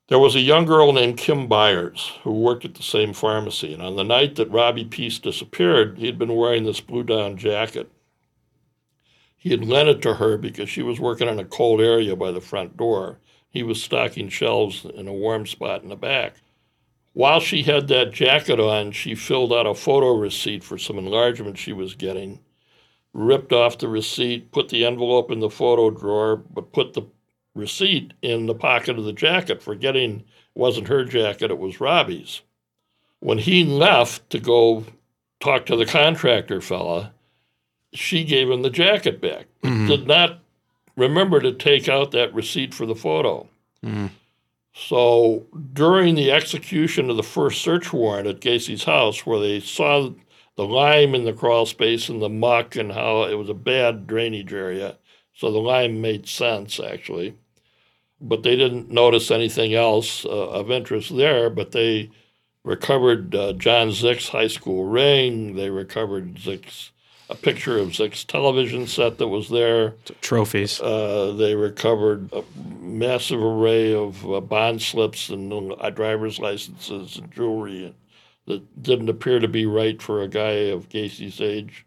[0.08, 3.72] There was a young girl named Kim Byers who worked at the same pharmacy.
[3.72, 7.36] And on the night that Robbie Piest disappeared, he had been wearing this blue down
[7.36, 7.88] jacket.
[9.36, 12.30] He had lent it to her because she was working in a cold area by
[12.32, 13.18] the front door.
[13.50, 16.36] He was stocking shelves in a warm spot in the back.
[17.12, 21.58] While she had that jacket on, she filled out a photo receipt for some enlargement
[21.58, 22.40] she was getting,
[23.12, 27.02] ripped off the receipt, put the envelope in the photo drawer, but put the
[27.54, 32.42] receipt in the pocket of the jacket, forgetting it wasn't her jacket, it was Robbie's.
[33.18, 34.86] When he left to go
[35.40, 37.12] talk to the contractor fella,
[37.92, 39.88] she gave him the jacket back, Mhm.
[39.88, 40.38] did not
[40.96, 43.48] remember to take out that receipt for the photo.
[43.84, 44.10] Mhm.
[44.72, 50.10] So during the execution of the first search warrant at Gacy's house, where they saw
[50.56, 54.06] the lime in the crawl space and the muck and how it was a bad
[54.06, 54.96] drainage area,
[55.34, 57.34] so the lime made sense actually,
[58.20, 61.48] but they didn't notice anything else uh, of interest there.
[61.50, 62.10] But they
[62.62, 65.56] recovered uh, John Szyc's high school ring.
[65.56, 66.92] They recovered Szyc's
[67.30, 69.94] a picture of Szyc's television set that was there.
[70.20, 70.80] trophies.
[70.80, 72.42] Uh, they recovered a
[72.80, 77.94] massive array of uh, bond slips and uh, driver's licenses and jewelry
[78.46, 81.86] that didn't appear to be right for a guy of Gacy's age,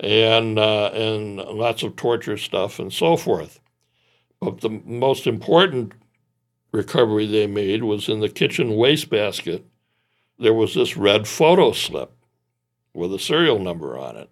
[0.00, 3.60] and uh, and lots of torture stuff and so forth.
[4.40, 5.92] But the most important
[6.72, 9.66] recovery they made was in the kitchen wastebasket.
[10.38, 12.12] There was this red photo slip
[12.94, 14.30] with a serial number on it.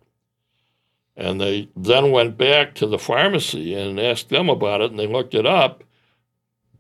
[1.16, 5.06] And they then went back to the pharmacy and asked them about it, and they
[5.06, 5.84] looked it up.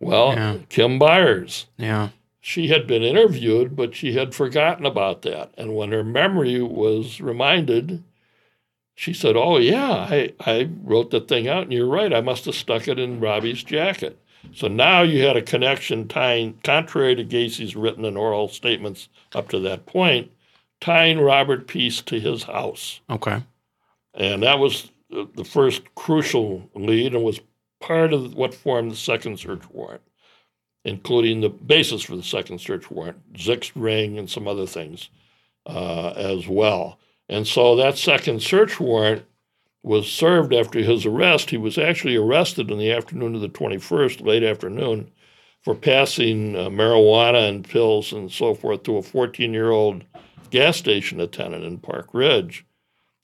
[0.00, 0.56] Well, Yeah.
[0.68, 1.66] Kim Byers.
[1.76, 2.08] Yeah.
[2.40, 5.52] She had been interviewed, but she had forgotten about that.
[5.56, 8.02] And when her memory was reminded,
[8.94, 12.12] she said, Oh, yeah, I, I wrote the thing out, and you're right.
[12.12, 14.18] I must have stuck it in Robbie's jacket.
[14.52, 19.48] So now you had a connection tying, contrary to Gacy's written and oral statements up
[19.48, 20.30] to that point,
[20.80, 23.00] tying Robert Piest to his house.
[23.08, 23.42] Okay.
[24.14, 27.40] And that was the first crucial lead and was
[27.80, 30.02] part of what formed the second search warrant,
[30.84, 35.10] including the basis for the second search warrant, Szyc's ring and some other things
[35.66, 36.98] uh, as well.
[37.28, 39.24] And so that second search warrant
[39.82, 41.50] was served after his arrest.
[41.50, 45.10] He was actually arrested in the afternoon of the 21st, late afternoon,
[45.60, 50.04] for passing uh, marijuana and pills and so forth to a 14 year old
[50.50, 52.64] gas station attendant in Park Ridge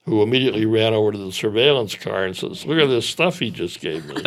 [0.06, 3.50] who immediately ran over to the surveillance car and says, "Look at this stuff he
[3.50, 4.14] just gave me."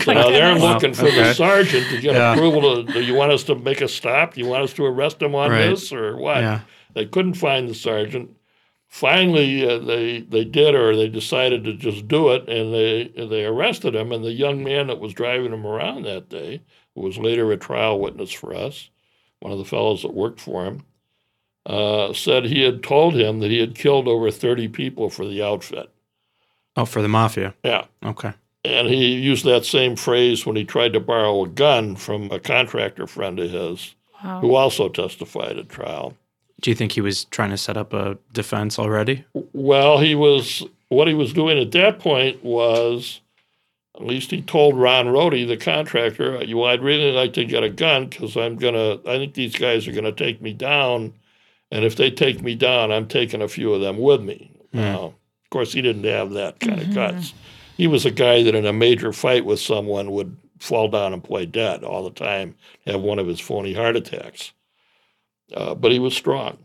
[0.00, 1.16] so now they're Wow, looking for okay.
[1.22, 2.32] the sergeant to get Yeah.
[2.34, 2.84] approval.
[2.84, 4.34] To, do you want us to make a stop?
[4.34, 5.68] Do you want us to arrest him on Right.
[5.70, 6.38] this or what?
[6.38, 6.60] Yeah.
[6.94, 8.30] They couldn't find the sergeant.
[8.88, 13.44] Finally, uh, they they did, or they decided to just do it, and they they
[13.44, 14.12] arrested him.
[14.12, 16.62] And the young man that was driving him around that day,
[16.94, 18.88] who was later a trial witness for us,
[19.40, 20.84] one of the fellows that worked for him,
[21.68, 25.42] uh, said he had told him that he had killed over 30 people for the
[25.42, 25.88] outfit.
[26.76, 27.54] Oh, for the mafia.
[27.64, 27.84] Yeah.
[28.04, 28.32] Okay.
[28.64, 32.40] And he used that same phrase when he tried to borrow a gun from a
[32.40, 34.40] contractor friend of his Wow.
[34.40, 36.16] who also testified at trial.
[36.60, 39.24] Do you think he was trying to set up a defense already?
[39.52, 43.20] Well, he was what he was doing at that point was
[43.94, 47.68] at least he told Ron Rohde, the contractor, "You, I'd really like to get a
[47.70, 48.94] gun because I'm gonna.
[49.06, 51.12] I think these guys are gonna take me down,
[51.70, 55.04] and if they take me down, I'm taking a few of them with me." Now,
[55.04, 57.32] of course, he didn't have that kind of guts.
[57.76, 61.22] He was a guy that in a major fight with someone would fall down and
[61.22, 62.54] play dead all the time,
[62.86, 64.52] have one of his phony heart attacks.
[65.54, 66.58] Uh, but he was strong.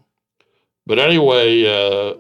[0.86, 2.16] But anyway, uh,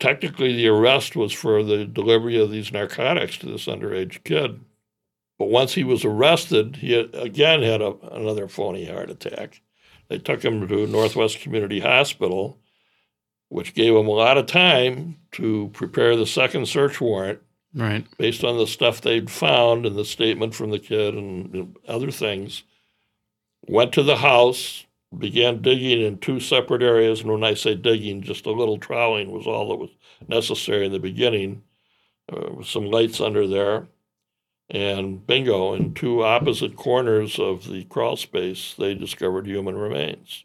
[0.00, 4.60] technically the arrest was for the delivery of these narcotics to this underage kid.
[5.38, 9.60] But once he was arrested, he had, again had a, another phony heart attack.
[10.08, 12.58] They took him to Northwest Community Hospital,
[13.48, 17.40] which gave him a lot of time to prepare the second search warrant
[17.74, 18.06] Right.
[18.16, 22.62] based on the stuff they'd found and the statement from the kid and other things.
[23.66, 27.20] Went to the house, began digging in two separate areas.
[27.20, 29.90] And when I say digging, just a little troweling was all that was
[30.26, 31.62] necessary in the beginning,
[32.32, 33.88] uh, with some lights under there.
[34.70, 40.44] And bingo, in two opposite corners of the crawl space, they discovered human remains.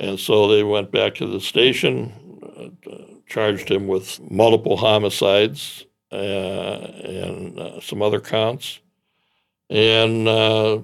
[0.00, 6.14] And so they went back to the station, uh, charged him with multiple homicides uh,
[6.16, 8.80] and uh, some other counts.
[9.70, 10.80] And uh,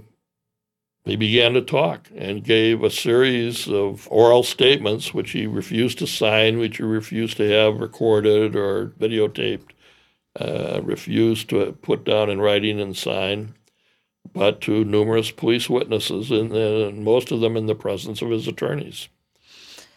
[1.05, 6.07] he began to talk and gave a series of oral statements, which he refused to
[6.07, 9.71] sign, which he refused to have recorded or videotaped,
[10.39, 13.55] uh, refused to put down in writing and sign,
[14.33, 18.49] but to numerous police witnesses, and, and most of them in the presence of his
[18.49, 19.09] attorneys.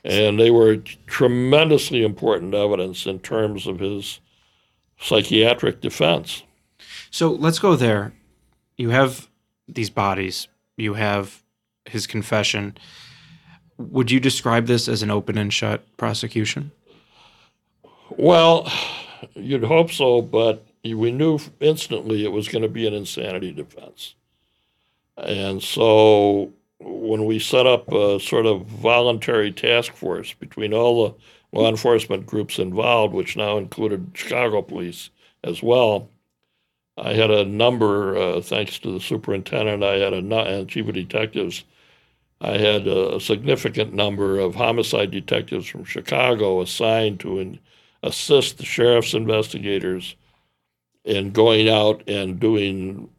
[0.03, 4.19] And they were tremendously important evidence in terms of his
[4.99, 6.43] psychiatric defense.
[7.09, 8.13] So let's go there.
[8.77, 9.27] You have
[9.67, 10.47] these bodies,
[10.77, 11.43] you have
[11.85, 12.77] his confession.
[13.77, 16.71] Would you describe this as an open and shut prosecution?
[18.09, 18.71] Well,
[19.33, 24.15] you'd hope so, but we knew instantly it was going to be an insanity defense.
[25.17, 31.59] And so when we set up a sort of voluntary task force between all the
[31.59, 35.09] law enforcement groups involved, which now included Chicago police
[35.43, 36.09] as well,
[36.97, 40.95] I had a number, uh, thanks to the superintendent, I had a and chief of
[40.95, 41.63] detectives.
[42.39, 47.59] I had a significant number of homicide detectives from Chicago assigned to in,
[48.03, 50.15] assist the sheriff's investigators
[51.03, 53.09] in going out and doing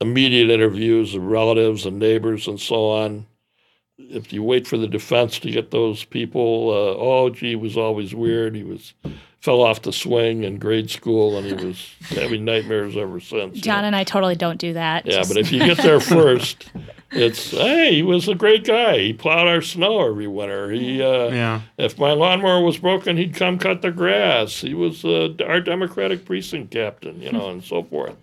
[0.00, 3.26] immediate interviews of relatives and neighbors and so on.
[3.98, 7.76] If you wait for the defense to get those people, uh, oh, gee, he was
[7.76, 8.56] always weird.
[8.56, 8.94] He was
[9.40, 13.60] fell off the swing in grade school, and he was having nightmares ever since.
[13.60, 15.04] John and I totally don't do that.
[15.04, 16.70] Yeah, Just- but if you get there first,
[17.12, 18.98] it's hey, he was a great guy.
[18.98, 20.70] He plowed our snow every winter.
[20.70, 21.60] He, uh, Yeah.
[21.78, 24.60] if my lawnmower was broken, he'd come cut the grass.
[24.60, 28.16] He was uh, our Democratic precinct captain, you know, and so forth.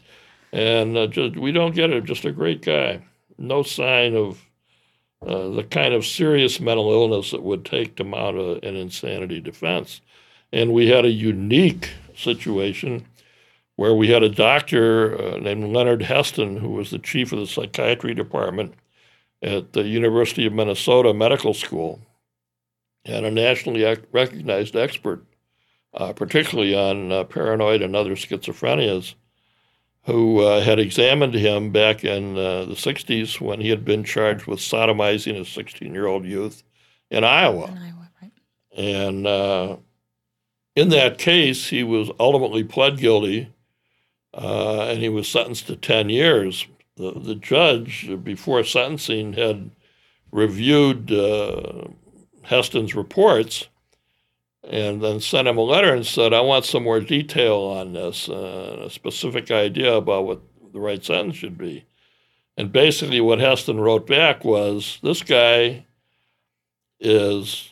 [0.52, 2.06] And uh, just we don't get it.
[2.06, 3.02] Just a great guy.
[3.38, 4.44] No sign of
[5.26, 9.40] uh, the kind of serious mental illness it would take to mount a, an insanity
[9.40, 10.02] defense.
[10.52, 13.06] And we had a unique situation
[13.80, 17.48] where we had a doctor uh, named Leonard Heston, who was the chief of the
[17.48, 18.74] psychiatry department
[19.42, 22.02] at the University of Minnesota Medical School,
[23.06, 25.24] and a nationally ac- recognized expert,
[25.94, 29.14] uh, particularly on uh, paranoid and other schizophrenias,
[30.04, 34.46] who uh, had examined him back in uh, the 60s when he had been charged
[34.46, 36.64] with sodomizing a 16 year old youth
[37.10, 37.68] in Iowa.
[37.68, 38.32] In Iowa, right.
[38.78, 39.78] And uh,
[40.76, 43.54] in that case, he was ultimately pled guilty
[44.34, 46.68] uh, and he was sentenced to 10 years.
[46.98, 49.72] The, the judge, before sentencing, had
[50.32, 51.86] reviewed uh,
[52.44, 53.68] Heston's reports
[54.64, 58.30] and then sent him a letter and said, I want some more detail on this,
[58.30, 60.42] uh, a specific idea about what
[60.74, 61.86] the right sentence should be.
[62.58, 65.86] And basically, what Heston wrote back was this guy
[67.00, 67.70] is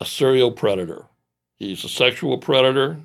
[0.00, 1.04] a serial predator.
[1.58, 2.98] He's a sexual predator.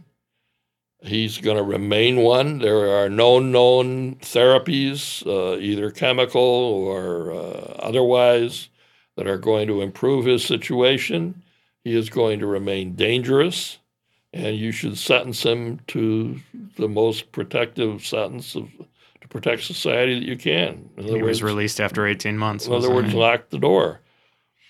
[1.02, 2.60] He's going to remain one.
[2.60, 8.70] There are no known therapies, uh, either chemical or uh, otherwise,
[9.16, 11.44] that are going to improve his situation.
[11.84, 13.78] He is going to remain dangerous,
[14.34, 16.40] and you should sentence him to
[16.78, 18.68] the most protective sentence of,
[19.22, 20.90] to protect society that you can.
[20.98, 22.66] In He was words, released after 18 months.
[22.66, 24.02] in other words, lock the door.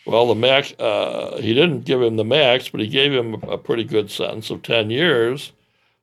[0.05, 3.57] Well, the max, uh, he didn't give him the max, but he gave him a
[3.57, 5.51] pretty good sentence of 10 years.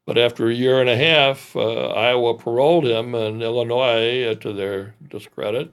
[0.07, 4.53] But after a year and a half, uh, Iowa paroled him, and Illinois, uh, to
[4.53, 5.73] their discredit,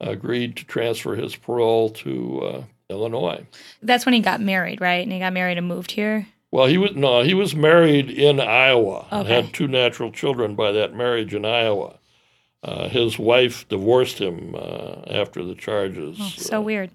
[0.00, 3.46] agreed to transfer his parole to uh, Illinois.
[3.82, 5.02] That's when he got married, right?
[5.02, 6.26] And he got married and moved here.
[6.50, 9.34] Well, he was no, he was married in Iowa and Okay.
[9.34, 11.98] had two natural children by that marriage in Iowa.
[12.62, 16.16] Uh, his wife divorced him uh, after the charges.
[16.20, 16.90] Oh, so weird.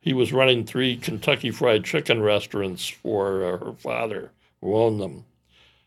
[0.00, 4.30] he was running three Kentucky Fried Chicken restaurants for uh, her father,
[4.62, 5.24] who owned them,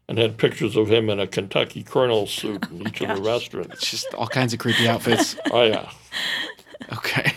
[0.08, 3.74] and had pictures of him in a Kentucky Colonel suit in each of the restaurants.
[3.76, 5.36] It's just all kinds of creepy outfits.
[5.51, 5.89] Oh yeah.
[6.91, 7.32] Okay.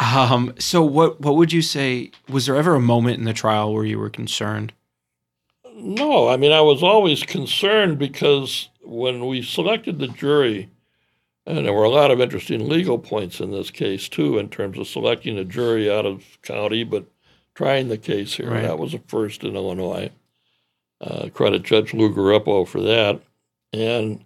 [0.00, 3.72] Um, so what what would you say was there ever a moment in the trial
[3.72, 4.72] where you were concerned?
[5.74, 10.70] No, I mean, I was always concerned because when we selected the jury,
[11.44, 14.78] and there were a lot of interesting legal points in this case, too, in terms
[14.78, 17.04] of selecting a jury out of county, but
[17.54, 18.50] trying the case here.
[18.50, 18.62] Right.
[18.62, 20.10] That was a first in Illinois.
[21.00, 23.20] Uh, credit Judge Lou Garippo for that.
[23.72, 24.24] And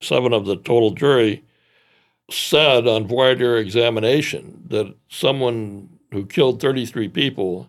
[0.00, 1.42] seven of the total jury
[2.30, 7.68] said on voir dire examination that someone who killed 33 people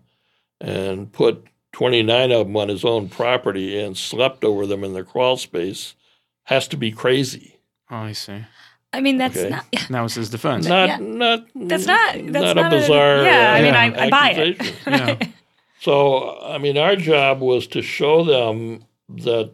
[0.62, 5.04] and put 29 of them on his own property and slept over them in their
[5.04, 5.96] crawl space
[6.44, 7.58] has to be crazy.
[7.92, 8.46] Oh, I see.
[8.94, 9.50] I mean, that's Okay.
[9.50, 9.66] not.
[9.74, 10.66] And that was his defense.
[10.68, 10.98] Not, Yeah.
[11.02, 13.24] not, That's not- that's not, not a a- bizarre.
[13.24, 14.60] yeah, I mean, uh, I- I buy it.
[14.62, 14.78] accusation.
[14.88, 15.28] Yeah.
[15.84, 19.52] So, I mean, our job was to show them that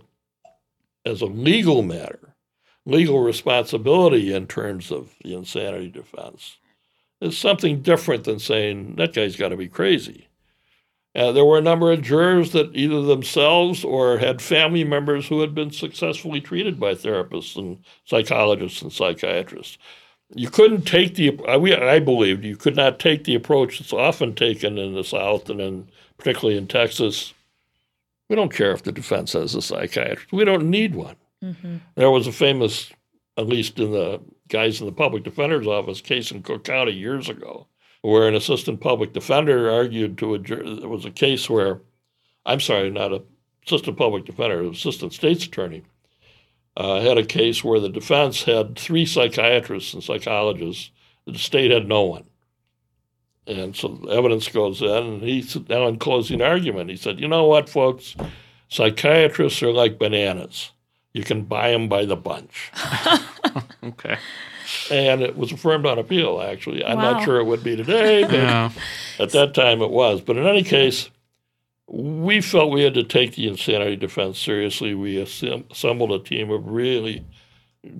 [1.04, 2.36] as a legal matter,
[2.86, 6.58] legal responsibility in terms of the insanity defense
[7.20, 10.28] is something different than saying that guy's got to be crazy.
[11.16, 15.42] Uh, there were a number of jurors that either themselves or had family members who
[15.42, 19.80] had been successfully treated by therapists and psychologists and psychiatrists.
[20.36, 23.94] You couldn't take the, I, we, I believed you could not take the approach that's
[23.94, 25.90] often taken in the South and in,
[26.20, 27.34] particularly in Texas.
[28.30, 30.32] We don't care if the defense has a psychiatrist.
[30.32, 31.16] We don't need one.
[31.42, 32.92] hmm There was a famous,
[33.38, 37.30] at least in the guys in the public defender's office, case in Cook County years
[37.30, 37.68] ago,
[38.02, 40.80] where an assistant public defender argued to a jury.
[40.80, 41.82] There was a case where,
[42.46, 43.24] I'm sorry, not a
[43.66, 45.84] assistant public defender, an assistant state's attorney,
[46.78, 50.92] uh, had a case where the defense had three psychiatrists and psychologists.
[51.26, 52.26] The state had no one.
[53.50, 57.20] And so the evidence goes in, and he said, now in closing argument, he said,
[57.20, 58.16] "You know what, folks?
[58.70, 60.72] Psychiatrists are like bananas.
[61.14, 62.72] You can buy them by the bunch."
[63.84, 64.18] Okay.
[64.92, 66.42] and it was affirmed on appeal.
[66.42, 67.14] Actually, I'm Wow.
[67.14, 68.72] not sure it would be today, but Yeah.
[69.18, 70.22] at that time it was.
[70.22, 71.10] But in any case,
[71.88, 74.94] we felt we had to take the insanity defense seriously.
[74.94, 77.26] We assemb- assembled a team of really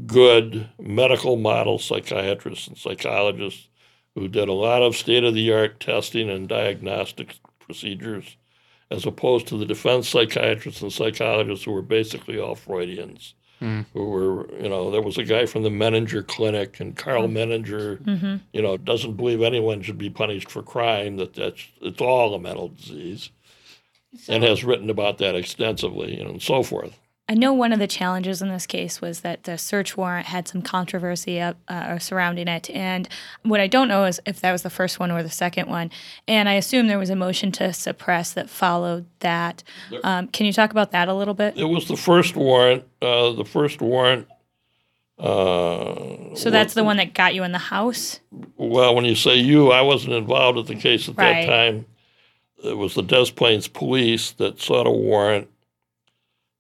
[0.06, 3.69] good medical model psychiatrists and psychologists
[4.16, 8.38] who did a lot of state of the art testing and diagnostic procedures,
[8.92, 13.34] as opposed to the defense psychiatrists and psychologists who were basically all Freudians.
[13.60, 13.82] Hmm.
[13.94, 18.02] Who were, you know, there was a guy from the Menninger Clinic, and Karl Menninger
[18.04, 22.34] hmm you know, doesn't believe anyone should be punished for crime, that that's, it's all
[22.34, 23.32] a mental disease,
[24.30, 26.98] and has written about that extensively you know, and so forth.
[27.30, 30.48] I know one of the challenges in this case was that the search warrant had
[30.48, 32.72] some controversy up, uh, surrounding it.
[32.72, 33.08] And
[33.44, 35.92] what I don't know is if that was the first one or the second one.
[36.28, 39.62] And I assume there was a motion to suppress that followed that.
[40.04, 41.56] Um, can you talk about that a little bit?
[41.56, 42.84] It was the first warrant.
[43.00, 44.28] Uh, the first warrant.
[45.20, 48.22] Uh, So that's the one that got you in the house?
[48.58, 51.46] Well, when you say you, I wasn't involved at the case at Right.
[51.46, 51.86] that time.
[52.64, 55.48] It was the Des Plaines police that sought a warrant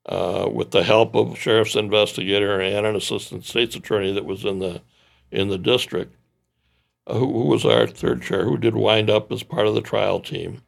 [0.09, 4.43] uh, with the help of a sheriff's investigator and an assistant state's attorney that was
[4.43, 4.81] in the
[5.31, 6.15] in the district,
[7.07, 9.81] uh, who, who was our third chair, who did wind up as part of the
[9.81, 10.61] trial team.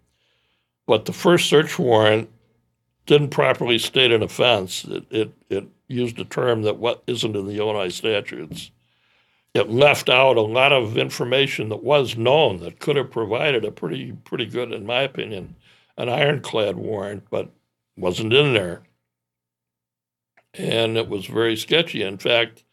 [0.86, 2.30] But the first search warrant
[3.08, 4.86] didn't properly state an offense.
[4.86, 8.72] It, it, it used a term that what isn't in the Illinois statutes
[9.54, 13.72] it left out a lot of information that was known that could have provided a
[13.72, 15.56] pretty pretty good, in my opinion,
[15.98, 17.52] an ironclad warrant, but
[17.98, 18.82] wasn't in there.
[20.54, 22.04] And it was very sketchy.
[22.04, 22.64] In fact,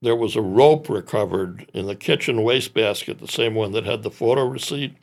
[0.00, 4.10] there was a rope recovered in the kitchen wastebasket, the same one that had the
[4.10, 4.96] photo receipt,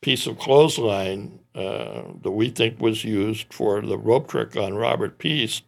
[0.00, 5.18] piece of clothesline uh, that we think was used for the rope trick on Robert
[5.18, 5.64] Piest,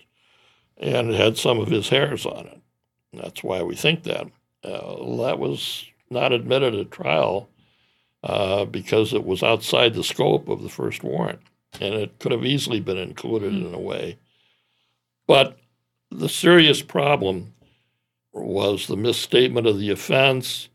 [0.77, 2.61] and it had some of his hairs on it.
[3.13, 4.29] That's why we think that.
[4.65, 7.49] Uh, that was not admitted at trial
[8.23, 11.41] uh, because it was outside the scope of the first warrant,
[11.81, 14.19] and it could have easily been included in a way.
[15.27, 15.59] But
[16.11, 17.55] the serious problem
[18.33, 20.69] was the misstatement of the offense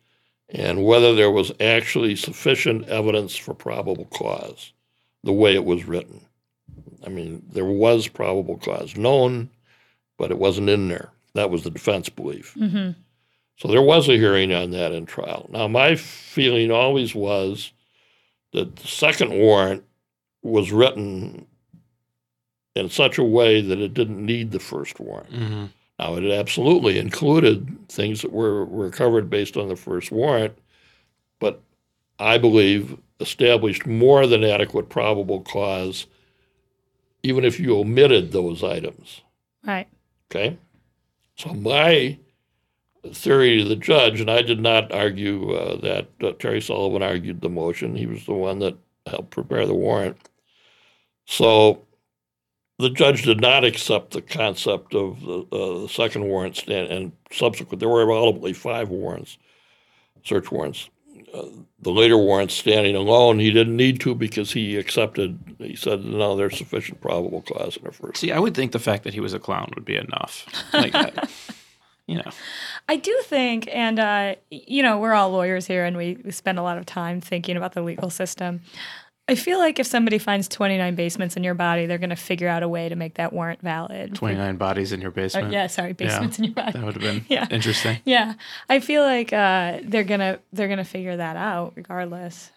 [0.50, 4.72] and whether there was actually sufficient evidence for probable cause,
[5.24, 6.26] the way it was written.
[7.06, 9.50] I mean, there was probable cause known,
[10.18, 11.12] but it wasn't in there.
[11.34, 12.54] That was the defense belief.
[12.54, 12.91] hmm
[13.58, 15.48] So there was a hearing on that in trial.
[15.52, 17.72] Now, my feeling always was
[18.54, 19.84] that the second warrant
[20.41, 21.45] was written
[22.78, 25.32] in such a way that it didn't need the first warrant.
[25.32, 25.65] Mm-hmm.
[25.99, 30.57] Now, it absolutely included things that were, were covered based on the first warrant,
[31.39, 31.61] but
[32.19, 36.05] I believe established more than adequate probable cause,
[37.23, 39.21] even if you omitted those items.
[39.65, 39.88] Right.
[40.30, 40.57] Okay?
[41.36, 42.17] So, my
[43.13, 47.41] theory to the judge, and I did not argue uh, that uh, Terry Sullivan argued
[47.41, 50.17] the motion, he was the one that helped prepare the warrant.
[51.25, 51.86] So,
[52.80, 57.11] the judge did not accept the concept of the, uh, the second warrant stand and
[57.32, 57.80] subsequent.
[57.80, 59.38] There were ultimately five warrants,
[60.23, 60.89] search warrants.
[61.34, 61.43] Uh,
[61.82, 65.38] the later warrant standing alone, he didn't need to because he accepted.
[65.59, 68.21] He said, "No, there's sufficient probable cause in the first.
[68.21, 70.45] See, I would think the fact that he was a clown would be enough.
[70.73, 71.11] Like, I-
[72.07, 72.32] you know,
[72.88, 76.57] I do think, and uh, you know, we're all lawyers here, and we, we spend
[76.59, 78.61] a lot of time thinking about the legal system.
[79.30, 82.47] I feel like if somebody finds 29 basements in your body, they're going to figure
[82.47, 84.15] out a way to make that warrant valid.
[84.15, 85.51] 29 bodies in your Uh, basement.
[85.51, 86.71] yeah, sorry, basements in your body.
[86.71, 87.45] That would have been Yeah.
[87.51, 87.97] interesting.
[88.05, 88.36] Yeah,
[88.69, 92.51] I feel like uh, they're gonna they're gonna figure that out regardless.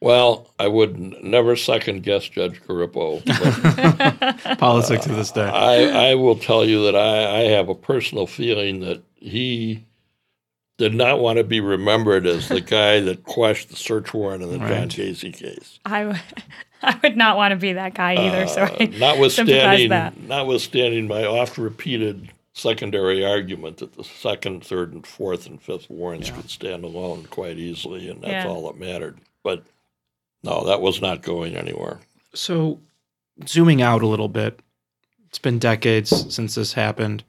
[0.00, 3.24] Well, I would n- never second guess Judge Garippo.
[4.44, 5.42] But Politics to this day.
[5.42, 9.84] I, I will tell you that I, I have a personal feeling that he
[10.78, 14.50] did not want to be remembered as the guy that quashed the search warrant in
[14.50, 14.88] the John Right.
[14.88, 15.78] Gacy case.
[15.84, 16.20] I would
[16.82, 18.46] I would not want to be that guy either.
[18.46, 20.16] so Uh, I notwithstanding, that.
[20.20, 26.48] notwithstanding my oft-repeated secondary argument that the second, third, and fourth and fifth warrants could
[26.50, 28.48] stand alone quite easily, and that's Yeah.
[28.48, 29.18] all that mattered.
[29.42, 29.64] But
[30.44, 31.98] no, that was not going anywhere.
[32.34, 32.78] So,
[33.46, 34.60] zooming out a little bit,
[35.28, 37.24] it's been decades since this happened.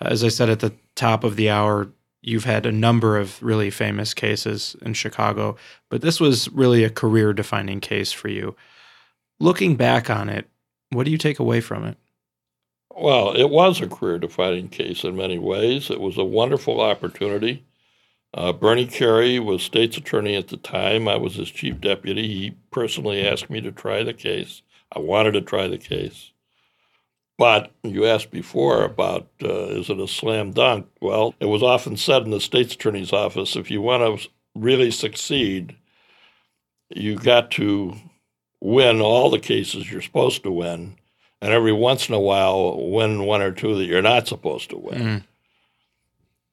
[0.00, 1.88] As I said at the top of the hour,
[2.22, 5.56] you've had a number of really famous cases in Chicago,
[5.90, 8.56] but this was really a career defining case for you.
[9.40, 10.48] Looking back on it,
[10.90, 11.96] what do you take away from it?
[12.94, 15.90] Well, it was a career defining case in many ways.
[15.90, 17.64] It was a wonderful opportunity.
[18.34, 21.08] Uh, Bernie Carey was state's attorney at the time.
[21.08, 22.28] I was his chief deputy.
[22.28, 24.62] He personally asked me to try the case.
[24.94, 26.31] I wanted to try the case.
[27.38, 30.86] But you asked before about uh, is it a slam dunk?
[31.00, 34.90] Well, it was often said in the state's attorney's office if you want to really
[34.90, 35.74] succeed,
[36.90, 37.94] you got to
[38.60, 40.96] win all the cases you're supposed to win
[41.40, 44.78] and every once in a while win one or two that you're not supposed to
[44.78, 45.24] win.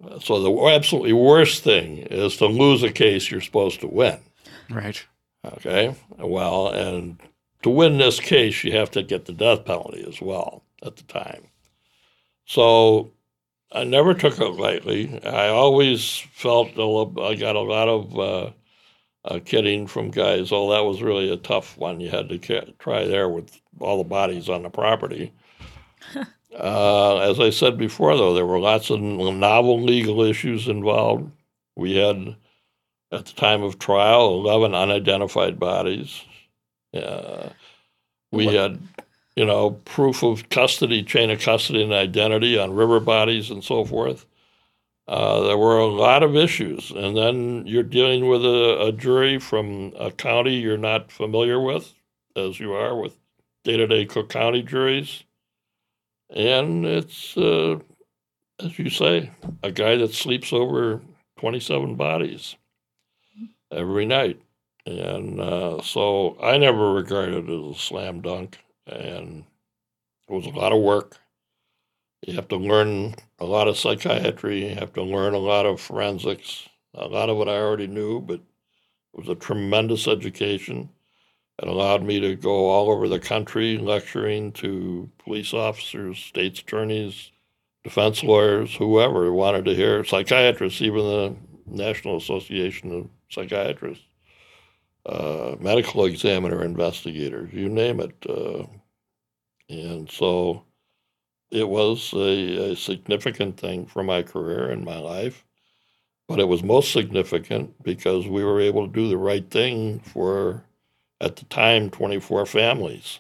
[0.02, 4.18] Mm, So the absolutely worst thing is to lose a case you're supposed to win.
[4.70, 5.06] right.
[5.46, 7.18] Okay, well, and
[7.62, 11.04] to win this case, you have to get the death penalty as well at the
[11.04, 11.48] time.
[12.46, 13.12] So
[13.72, 15.20] I never took it lightly.
[15.24, 18.52] I always felt a little, I got a lot of uh,
[19.26, 20.52] uh, kidding from guys.
[20.52, 22.00] Oh, that was really a tough one.
[22.00, 25.32] You had to ca- try there with all the bodies on the property.
[26.60, 31.32] uh, as I said before, though, there were lots of novel legal issues involved.
[31.76, 32.36] We had,
[33.12, 36.24] at the time of trial, 11 unidentified bodies.
[36.94, 37.50] Uh,
[38.32, 38.80] we What- had,
[39.40, 43.86] you know, proof of custody, chain of custody and identity on river bodies and so
[43.86, 44.26] forth.
[45.08, 46.92] Uh, there were a lot of issues.
[46.92, 51.94] And then you're dealing with a, a jury from a county you're not familiar with,
[52.36, 53.18] as you are with
[53.64, 55.24] day to day Cook County juries.
[56.30, 57.80] And it's, uh,
[58.62, 59.32] as you say,
[59.64, 61.00] a guy that sleeps over
[61.40, 62.58] 27 bodies
[63.72, 64.42] every night.
[64.86, 68.60] And uh, so I never regarded it as a slam dunk.
[68.90, 69.46] And
[70.28, 71.18] it was a lot of work.
[72.26, 74.70] You have to learn a lot of psychiatry.
[74.70, 76.68] You have to learn a lot of forensics.
[76.94, 78.42] A lot of it I already knew, but it
[79.14, 80.90] was a tremendous education.
[81.62, 87.32] It allowed me to go all over the country lecturing to police officers, state's attorneys,
[87.84, 91.36] defense lawyers, whoever wanted to hear, psychiatrists, even the
[91.66, 94.06] National Association of Psychiatrists,
[95.06, 98.14] uh, medical examiner investigators, you name it.
[98.28, 98.64] Uh,
[99.70, 100.64] and so
[101.52, 105.46] it was a, a significant thing for my career and my life.
[106.28, 110.64] But it was most significant because we were able to do the right thing for,
[111.20, 113.20] at the time, 24 families.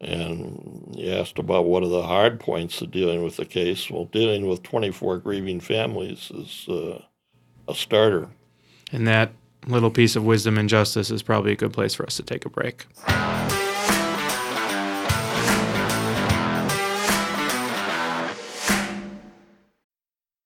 [0.00, 3.90] And you asked about what are the hard points of dealing with the case.
[3.90, 7.02] Well, dealing with 24 grieving families is uh,
[7.66, 8.28] a starter.
[8.90, 9.32] And that
[9.66, 12.46] little piece of wisdom and justice is probably a good place for us to take
[12.46, 12.86] a break.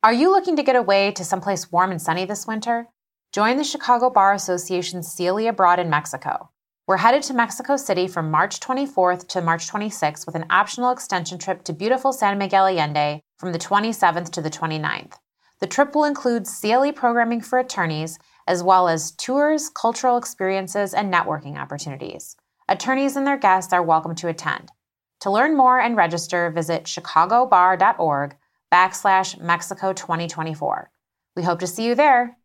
[0.05, 2.89] Are you looking to get away to someplace warm and sunny this winter?
[3.33, 6.51] Join the Chicago Bar Association's CLE Abroad in Mexico.
[6.89, 11.39] We're headed to Mexico City from March 24th to March 26th with an optional extension
[11.39, 15.13] trip to beautiful San Miguel Allende from the 27th to the 29th.
[15.61, 21.15] The trip will include CLE programming for attorneys, as well as tours, cultural experiences, and
[21.15, 22.35] networking opportunities.
[22.69, 24.73] Attorneys and their guests are welcome to attend.
[25.21, 28.35] To learn more and register, visit chicagobar.org
[28.73, 30.91] backslash Mexico 2024.
[31.37, 32.39] We hope to see you there.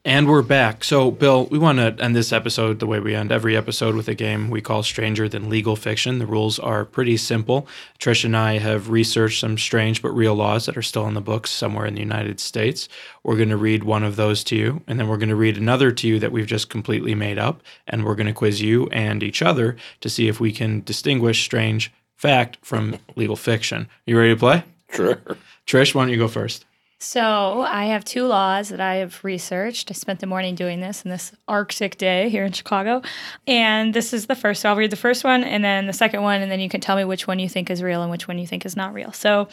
[0.03, 0.83] And we're back.
[0.83, 4.07] So, Bill, we want to end this episode the way we end every episode with
[4.07, 6.17] a game we call Stranger Than Legal Fiction.
[6.17, 7.67] The rules are pretty simple.
[7.99, 11.21] Trish and I have researched some strange but real laws that are still in the
[11.21, 12.89] books somewhere in the United States.
[13.23, 15.57] We're going to read one of those to you, and then we're going to read
[15.57, 17.61] another to you that we've just completely made up.
[17.85, 21.43] And we're going to quiz you and each other to see if we can distinguish
[21.43, 23.87] strange fact from legal fiction.
[24.07, 24.63] You ready to play?
[24.91, 25.21] Sure.
[25.67, 26.65] Trish, why don't you go first?
[27.03, 29.89] So I have two laws that I have researched.
[29.89, 33.01] I spent the morning doing this in this Arctic day here in Chicago.
[33.47, 34.61] And this is the first.
[34.61, 36.79] So I'll read the first one and then the second one, and then you can
[36.79, 38.93] tell me which one you think is real and which one you think is not
[38.93, 39.11] real.
[39.13, 39.47] So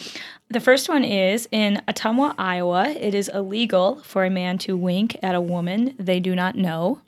[0.51, 5.16] the first one is in Ottumwa, Iowa, it is illegal for a man to wink
[5.22, 7.01] at a woman they do not know.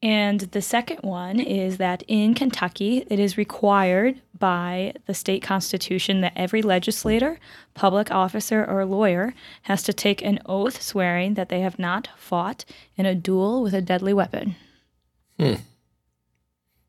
[0.00, 6.20] And the second one is that in Kentucky, it is required by the state constitution
[6.20, 7.40] that every legislator,
[7.74, 12.64] public officer, or lawyer has to take an oath swearing that they have not fought
[12.96, 14.54] in a duel with a deadly weapon.
[15.36, 15.54] Hmm.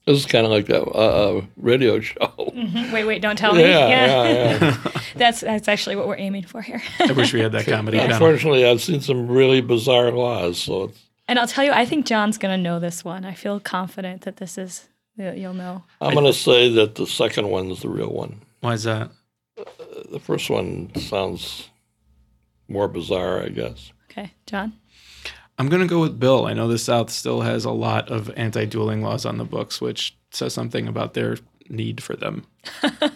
[0.05, 2.34] This is kind of like that uh, radio show.
[2.38, 2.91] Mm-hmm.
[2.91, 3.62] Wait, wait, don't tell me.
[3.62, 4.24] Yeah, yeah,
[4.62, 4.91] yeah.
[5.16, 6.82] that's that's actually what we're aiming for here.
[6.99, 7.99] I wish we had that comedy.
[7.99, 12.06] Unfortunately, I've seen some really bizarre laws, so it's, and I'll tell you, I think
[12.06, 13.24] John's gonna know this one.
[13.24, 15.84] I feel confident that this is that you'll know.
[16.02, 18.42] I'm going to say that the second one is the real one.
[18.62, 19.12] Why is that?
[19.58, 19.64] Uh,
[20.12, 21.70] the first one sounds
[22.68, 23.92] more bizarre, I guess.
[24.10, 24.74] Okay, John.
[25.58, 26.46] I'm going to go with Bill.
[26.46, 29.82] I know the South still has a lot of anti dueling laws on the books,
[29.82, 32.46] which says something about their need for them.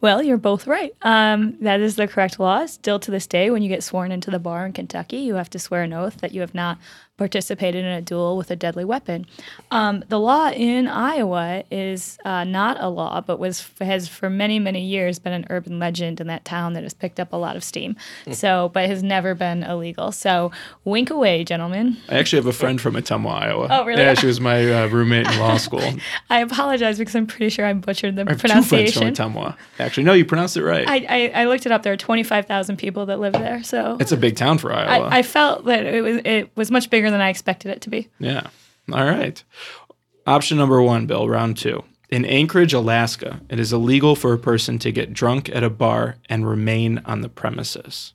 [0.00, 0.94] Well, you're both right.
[1.02, 2.66] Um, that is the correct law.
[2.66, 5.50] Still to this day, when you get sworn into the bar in Kentucky, you have
[5.50, 6.78] to swear an oath that you have not
[7.16, 9.24] participated in a duel with a deadly weapon.
[9.70, 14.58] Um, the law in Iowa is uh, not a law, but was has for many
[14.58, 17.56] many years been an urban legend in that town that has picked up a lot
[17.56, 17.96] of steam.
[18.32, 20.12] So, but has never been illegal.
[20.12, 20.52] So,
[20.84, 21.96] wink away, gentlemen.
[22.10, 23.68] I actually have a friend from Ottumwa, Iowa.
[23.70, 24.02] Oh, really?
[24.02, 25.94] Yeah, she was my uh, roommate in law school.
[26.28, 29.54] I apologize because I'm pretty sure I butchered the I have two friends pronunciation.
[29.78, 30.88] Actually, no, you pronounced it right.
[30.88, 31.82] I, I, I looked it up.
[31.82, 33.62] There are 25,000 people that live there.
[33.62, 35.06] So it's a big town for Iowa.
[35.08, 37.90] I, I felt that it was it was much bigger than I expected it to
[37.90, 38.08] be.
[38.18, 38.48] Yeah.
[38.92, 39.42] All right.
[40.26, 41.84] Option number one, Bill, round two.
[42.08, 46.16] In Anchorage, Alaska, it is illegal for a person to get drunk at a bar
[46.28, 48.14] and remain on the premises.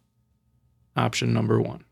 [0.96, 1.84] Option number one.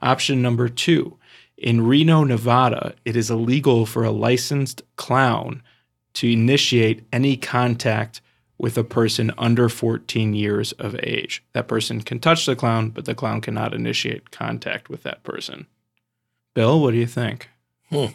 [0.00, 1.18] Option number two.
[1.56, 5.62] In Reno, Nevada, it is illegal for a licensed clown
[6.14, 8.20] to initiate any contact
[8.58, 11.42] with a person under 14 years of age.
[11.52, 15.66] That person can touch the clown, but the clown cannot initiate contact with that person.
[16.54, 17.48] Bill, what do you think?
[17.90, 18.06] Hmm.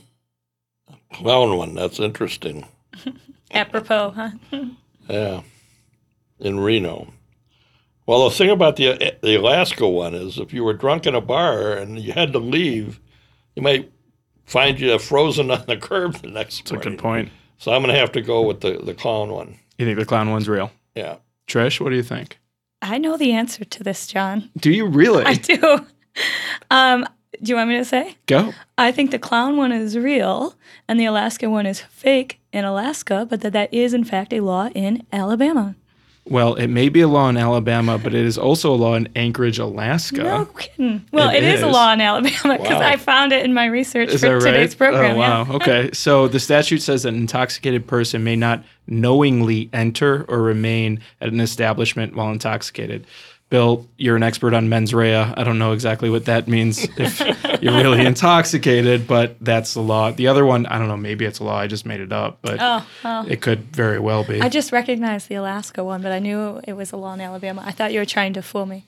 [1.14, 2.66] Clown one, that's interesting.
[3.52, 4.32] Apropos, huh?
[5.10, 5.44] Yeah,
[6.38, 7.14] in Reno.
[8.06, 11.22] Well, the thing about the the Alaska one is, if you were drunk in a
[11.22, 13.00] bar and you had to leave,
[13.56, 13.90] you might
[14.46, 17.30] find you frozen on the curb the next That's a good point.
[17.58, 19.58] So I'm going to have to go with the the clown one.
[19.78, 20.72] You think the clown one's real?
[20.96, 21.18] Yeah.
[21.48, 22.40] Trish, what do you think?
[22.82, 24.50] I know the answer to this, John.
[24.58, 25.26] Do you really?
[25.26, 25.86] I do.
[26.72, 27.06] Um,
[27.42, 28.18] do you want me to say?
[28.26, 28.54] Go.
[28.78, 30.56] I think the clown one is real
[30.88, 34.40] and the Alaska one is fake in Alaska, but that that is in fact a
[34.40, 35.76] law in Alabama.
[36.30, 39.08] Well, it may be a law in Alabama, but it is also a law in
[39.16, 40.24] Anchorage, Alaska.
[40.24, 41.06] No kidding.
[41.12, 41.62] Well, It it is.
[41.62, 42.88] a law in Alabama because Wow.
[42.88, 44.44] I found it in my research Is for right?
[44.44, 45.16] today's oh, program.
[45.16, 45.46] Oh, wow.
[45.48, 45.56] yeah.
[45.56, 45.90] okay.
[45.94, 51.30] So the statute says that an intoxicated person may not knowingly enter or remain at
[51.30, 53.06] an establishment while intoxicated.
[53.50, 55.16] Bill, you're an expert on mens rea.
[55.16, 57.20] I don't know exactly what that means if
[57.62, 60.12] you're really intoxicated, but that's the law.
[60.12, 61.58] The other one, I don't know, maybe it's a law.
[61.58, 63.26] I just made it up, but Oh, well.
[63.30, 64.42] it could very well be.
[64.42, 67.64] I just recognized the Alaska one, but I knew it was a law in Alabama.
[67.66, 68.84] I thought you were trying to fool me.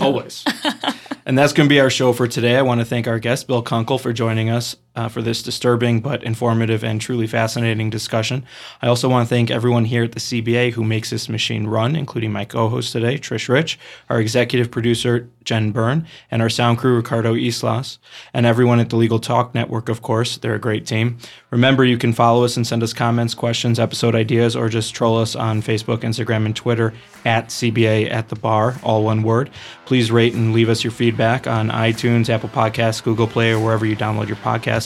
[0.00, 0.44] Always.
[1.26, 2.56] and that's going to be our show for today.
[2.56, 6.00] I want to thank our guest, Bill Kunkel, for joining us uh, for this disturbing
[6.00, 8.44] but informative and truly fascinating discussion.
[8.82, 11.94] I also want to thank everyone here at the CBA who makes this machine run,
[11.94, 13.78] including my co host today, Trish Rich,
[14.08, 17.98] our executive producer, Jen Byrne, and our sound crew, Ricardo Islas,
[18.34, 20.36] and everyone at the Legal Talk Network, of course.
[20.38, 21.18] They're a great team.
[21.50, 25.18] Remember, you can follow us and send us comments, questions, episode ideas, or just troll
[25.18, 26.92] us on Facebook, Instagram, and Twitter
[27.24, 29.50] at CBA at the bar, all one word.
[29.84, 33.86] Please rate and leave us your feedback on iTunes, Apple Podcasts, Google Play, or wherever
[33.86, 34.36] you download your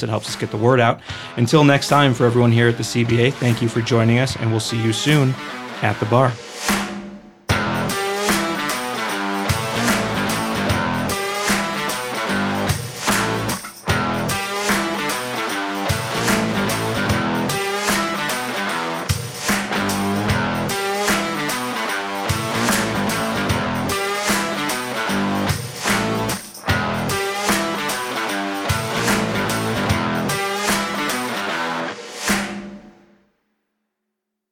[0.00, 0.02] podcasts.
[0.02, 1.00] It helps us get the word out.
[1.36, 4.50] Until next time, for everyone here at the CBA, thank you for joining us, and
[4.50, 5.34] we'll see you soon
[5.82, 6.32] at the bar.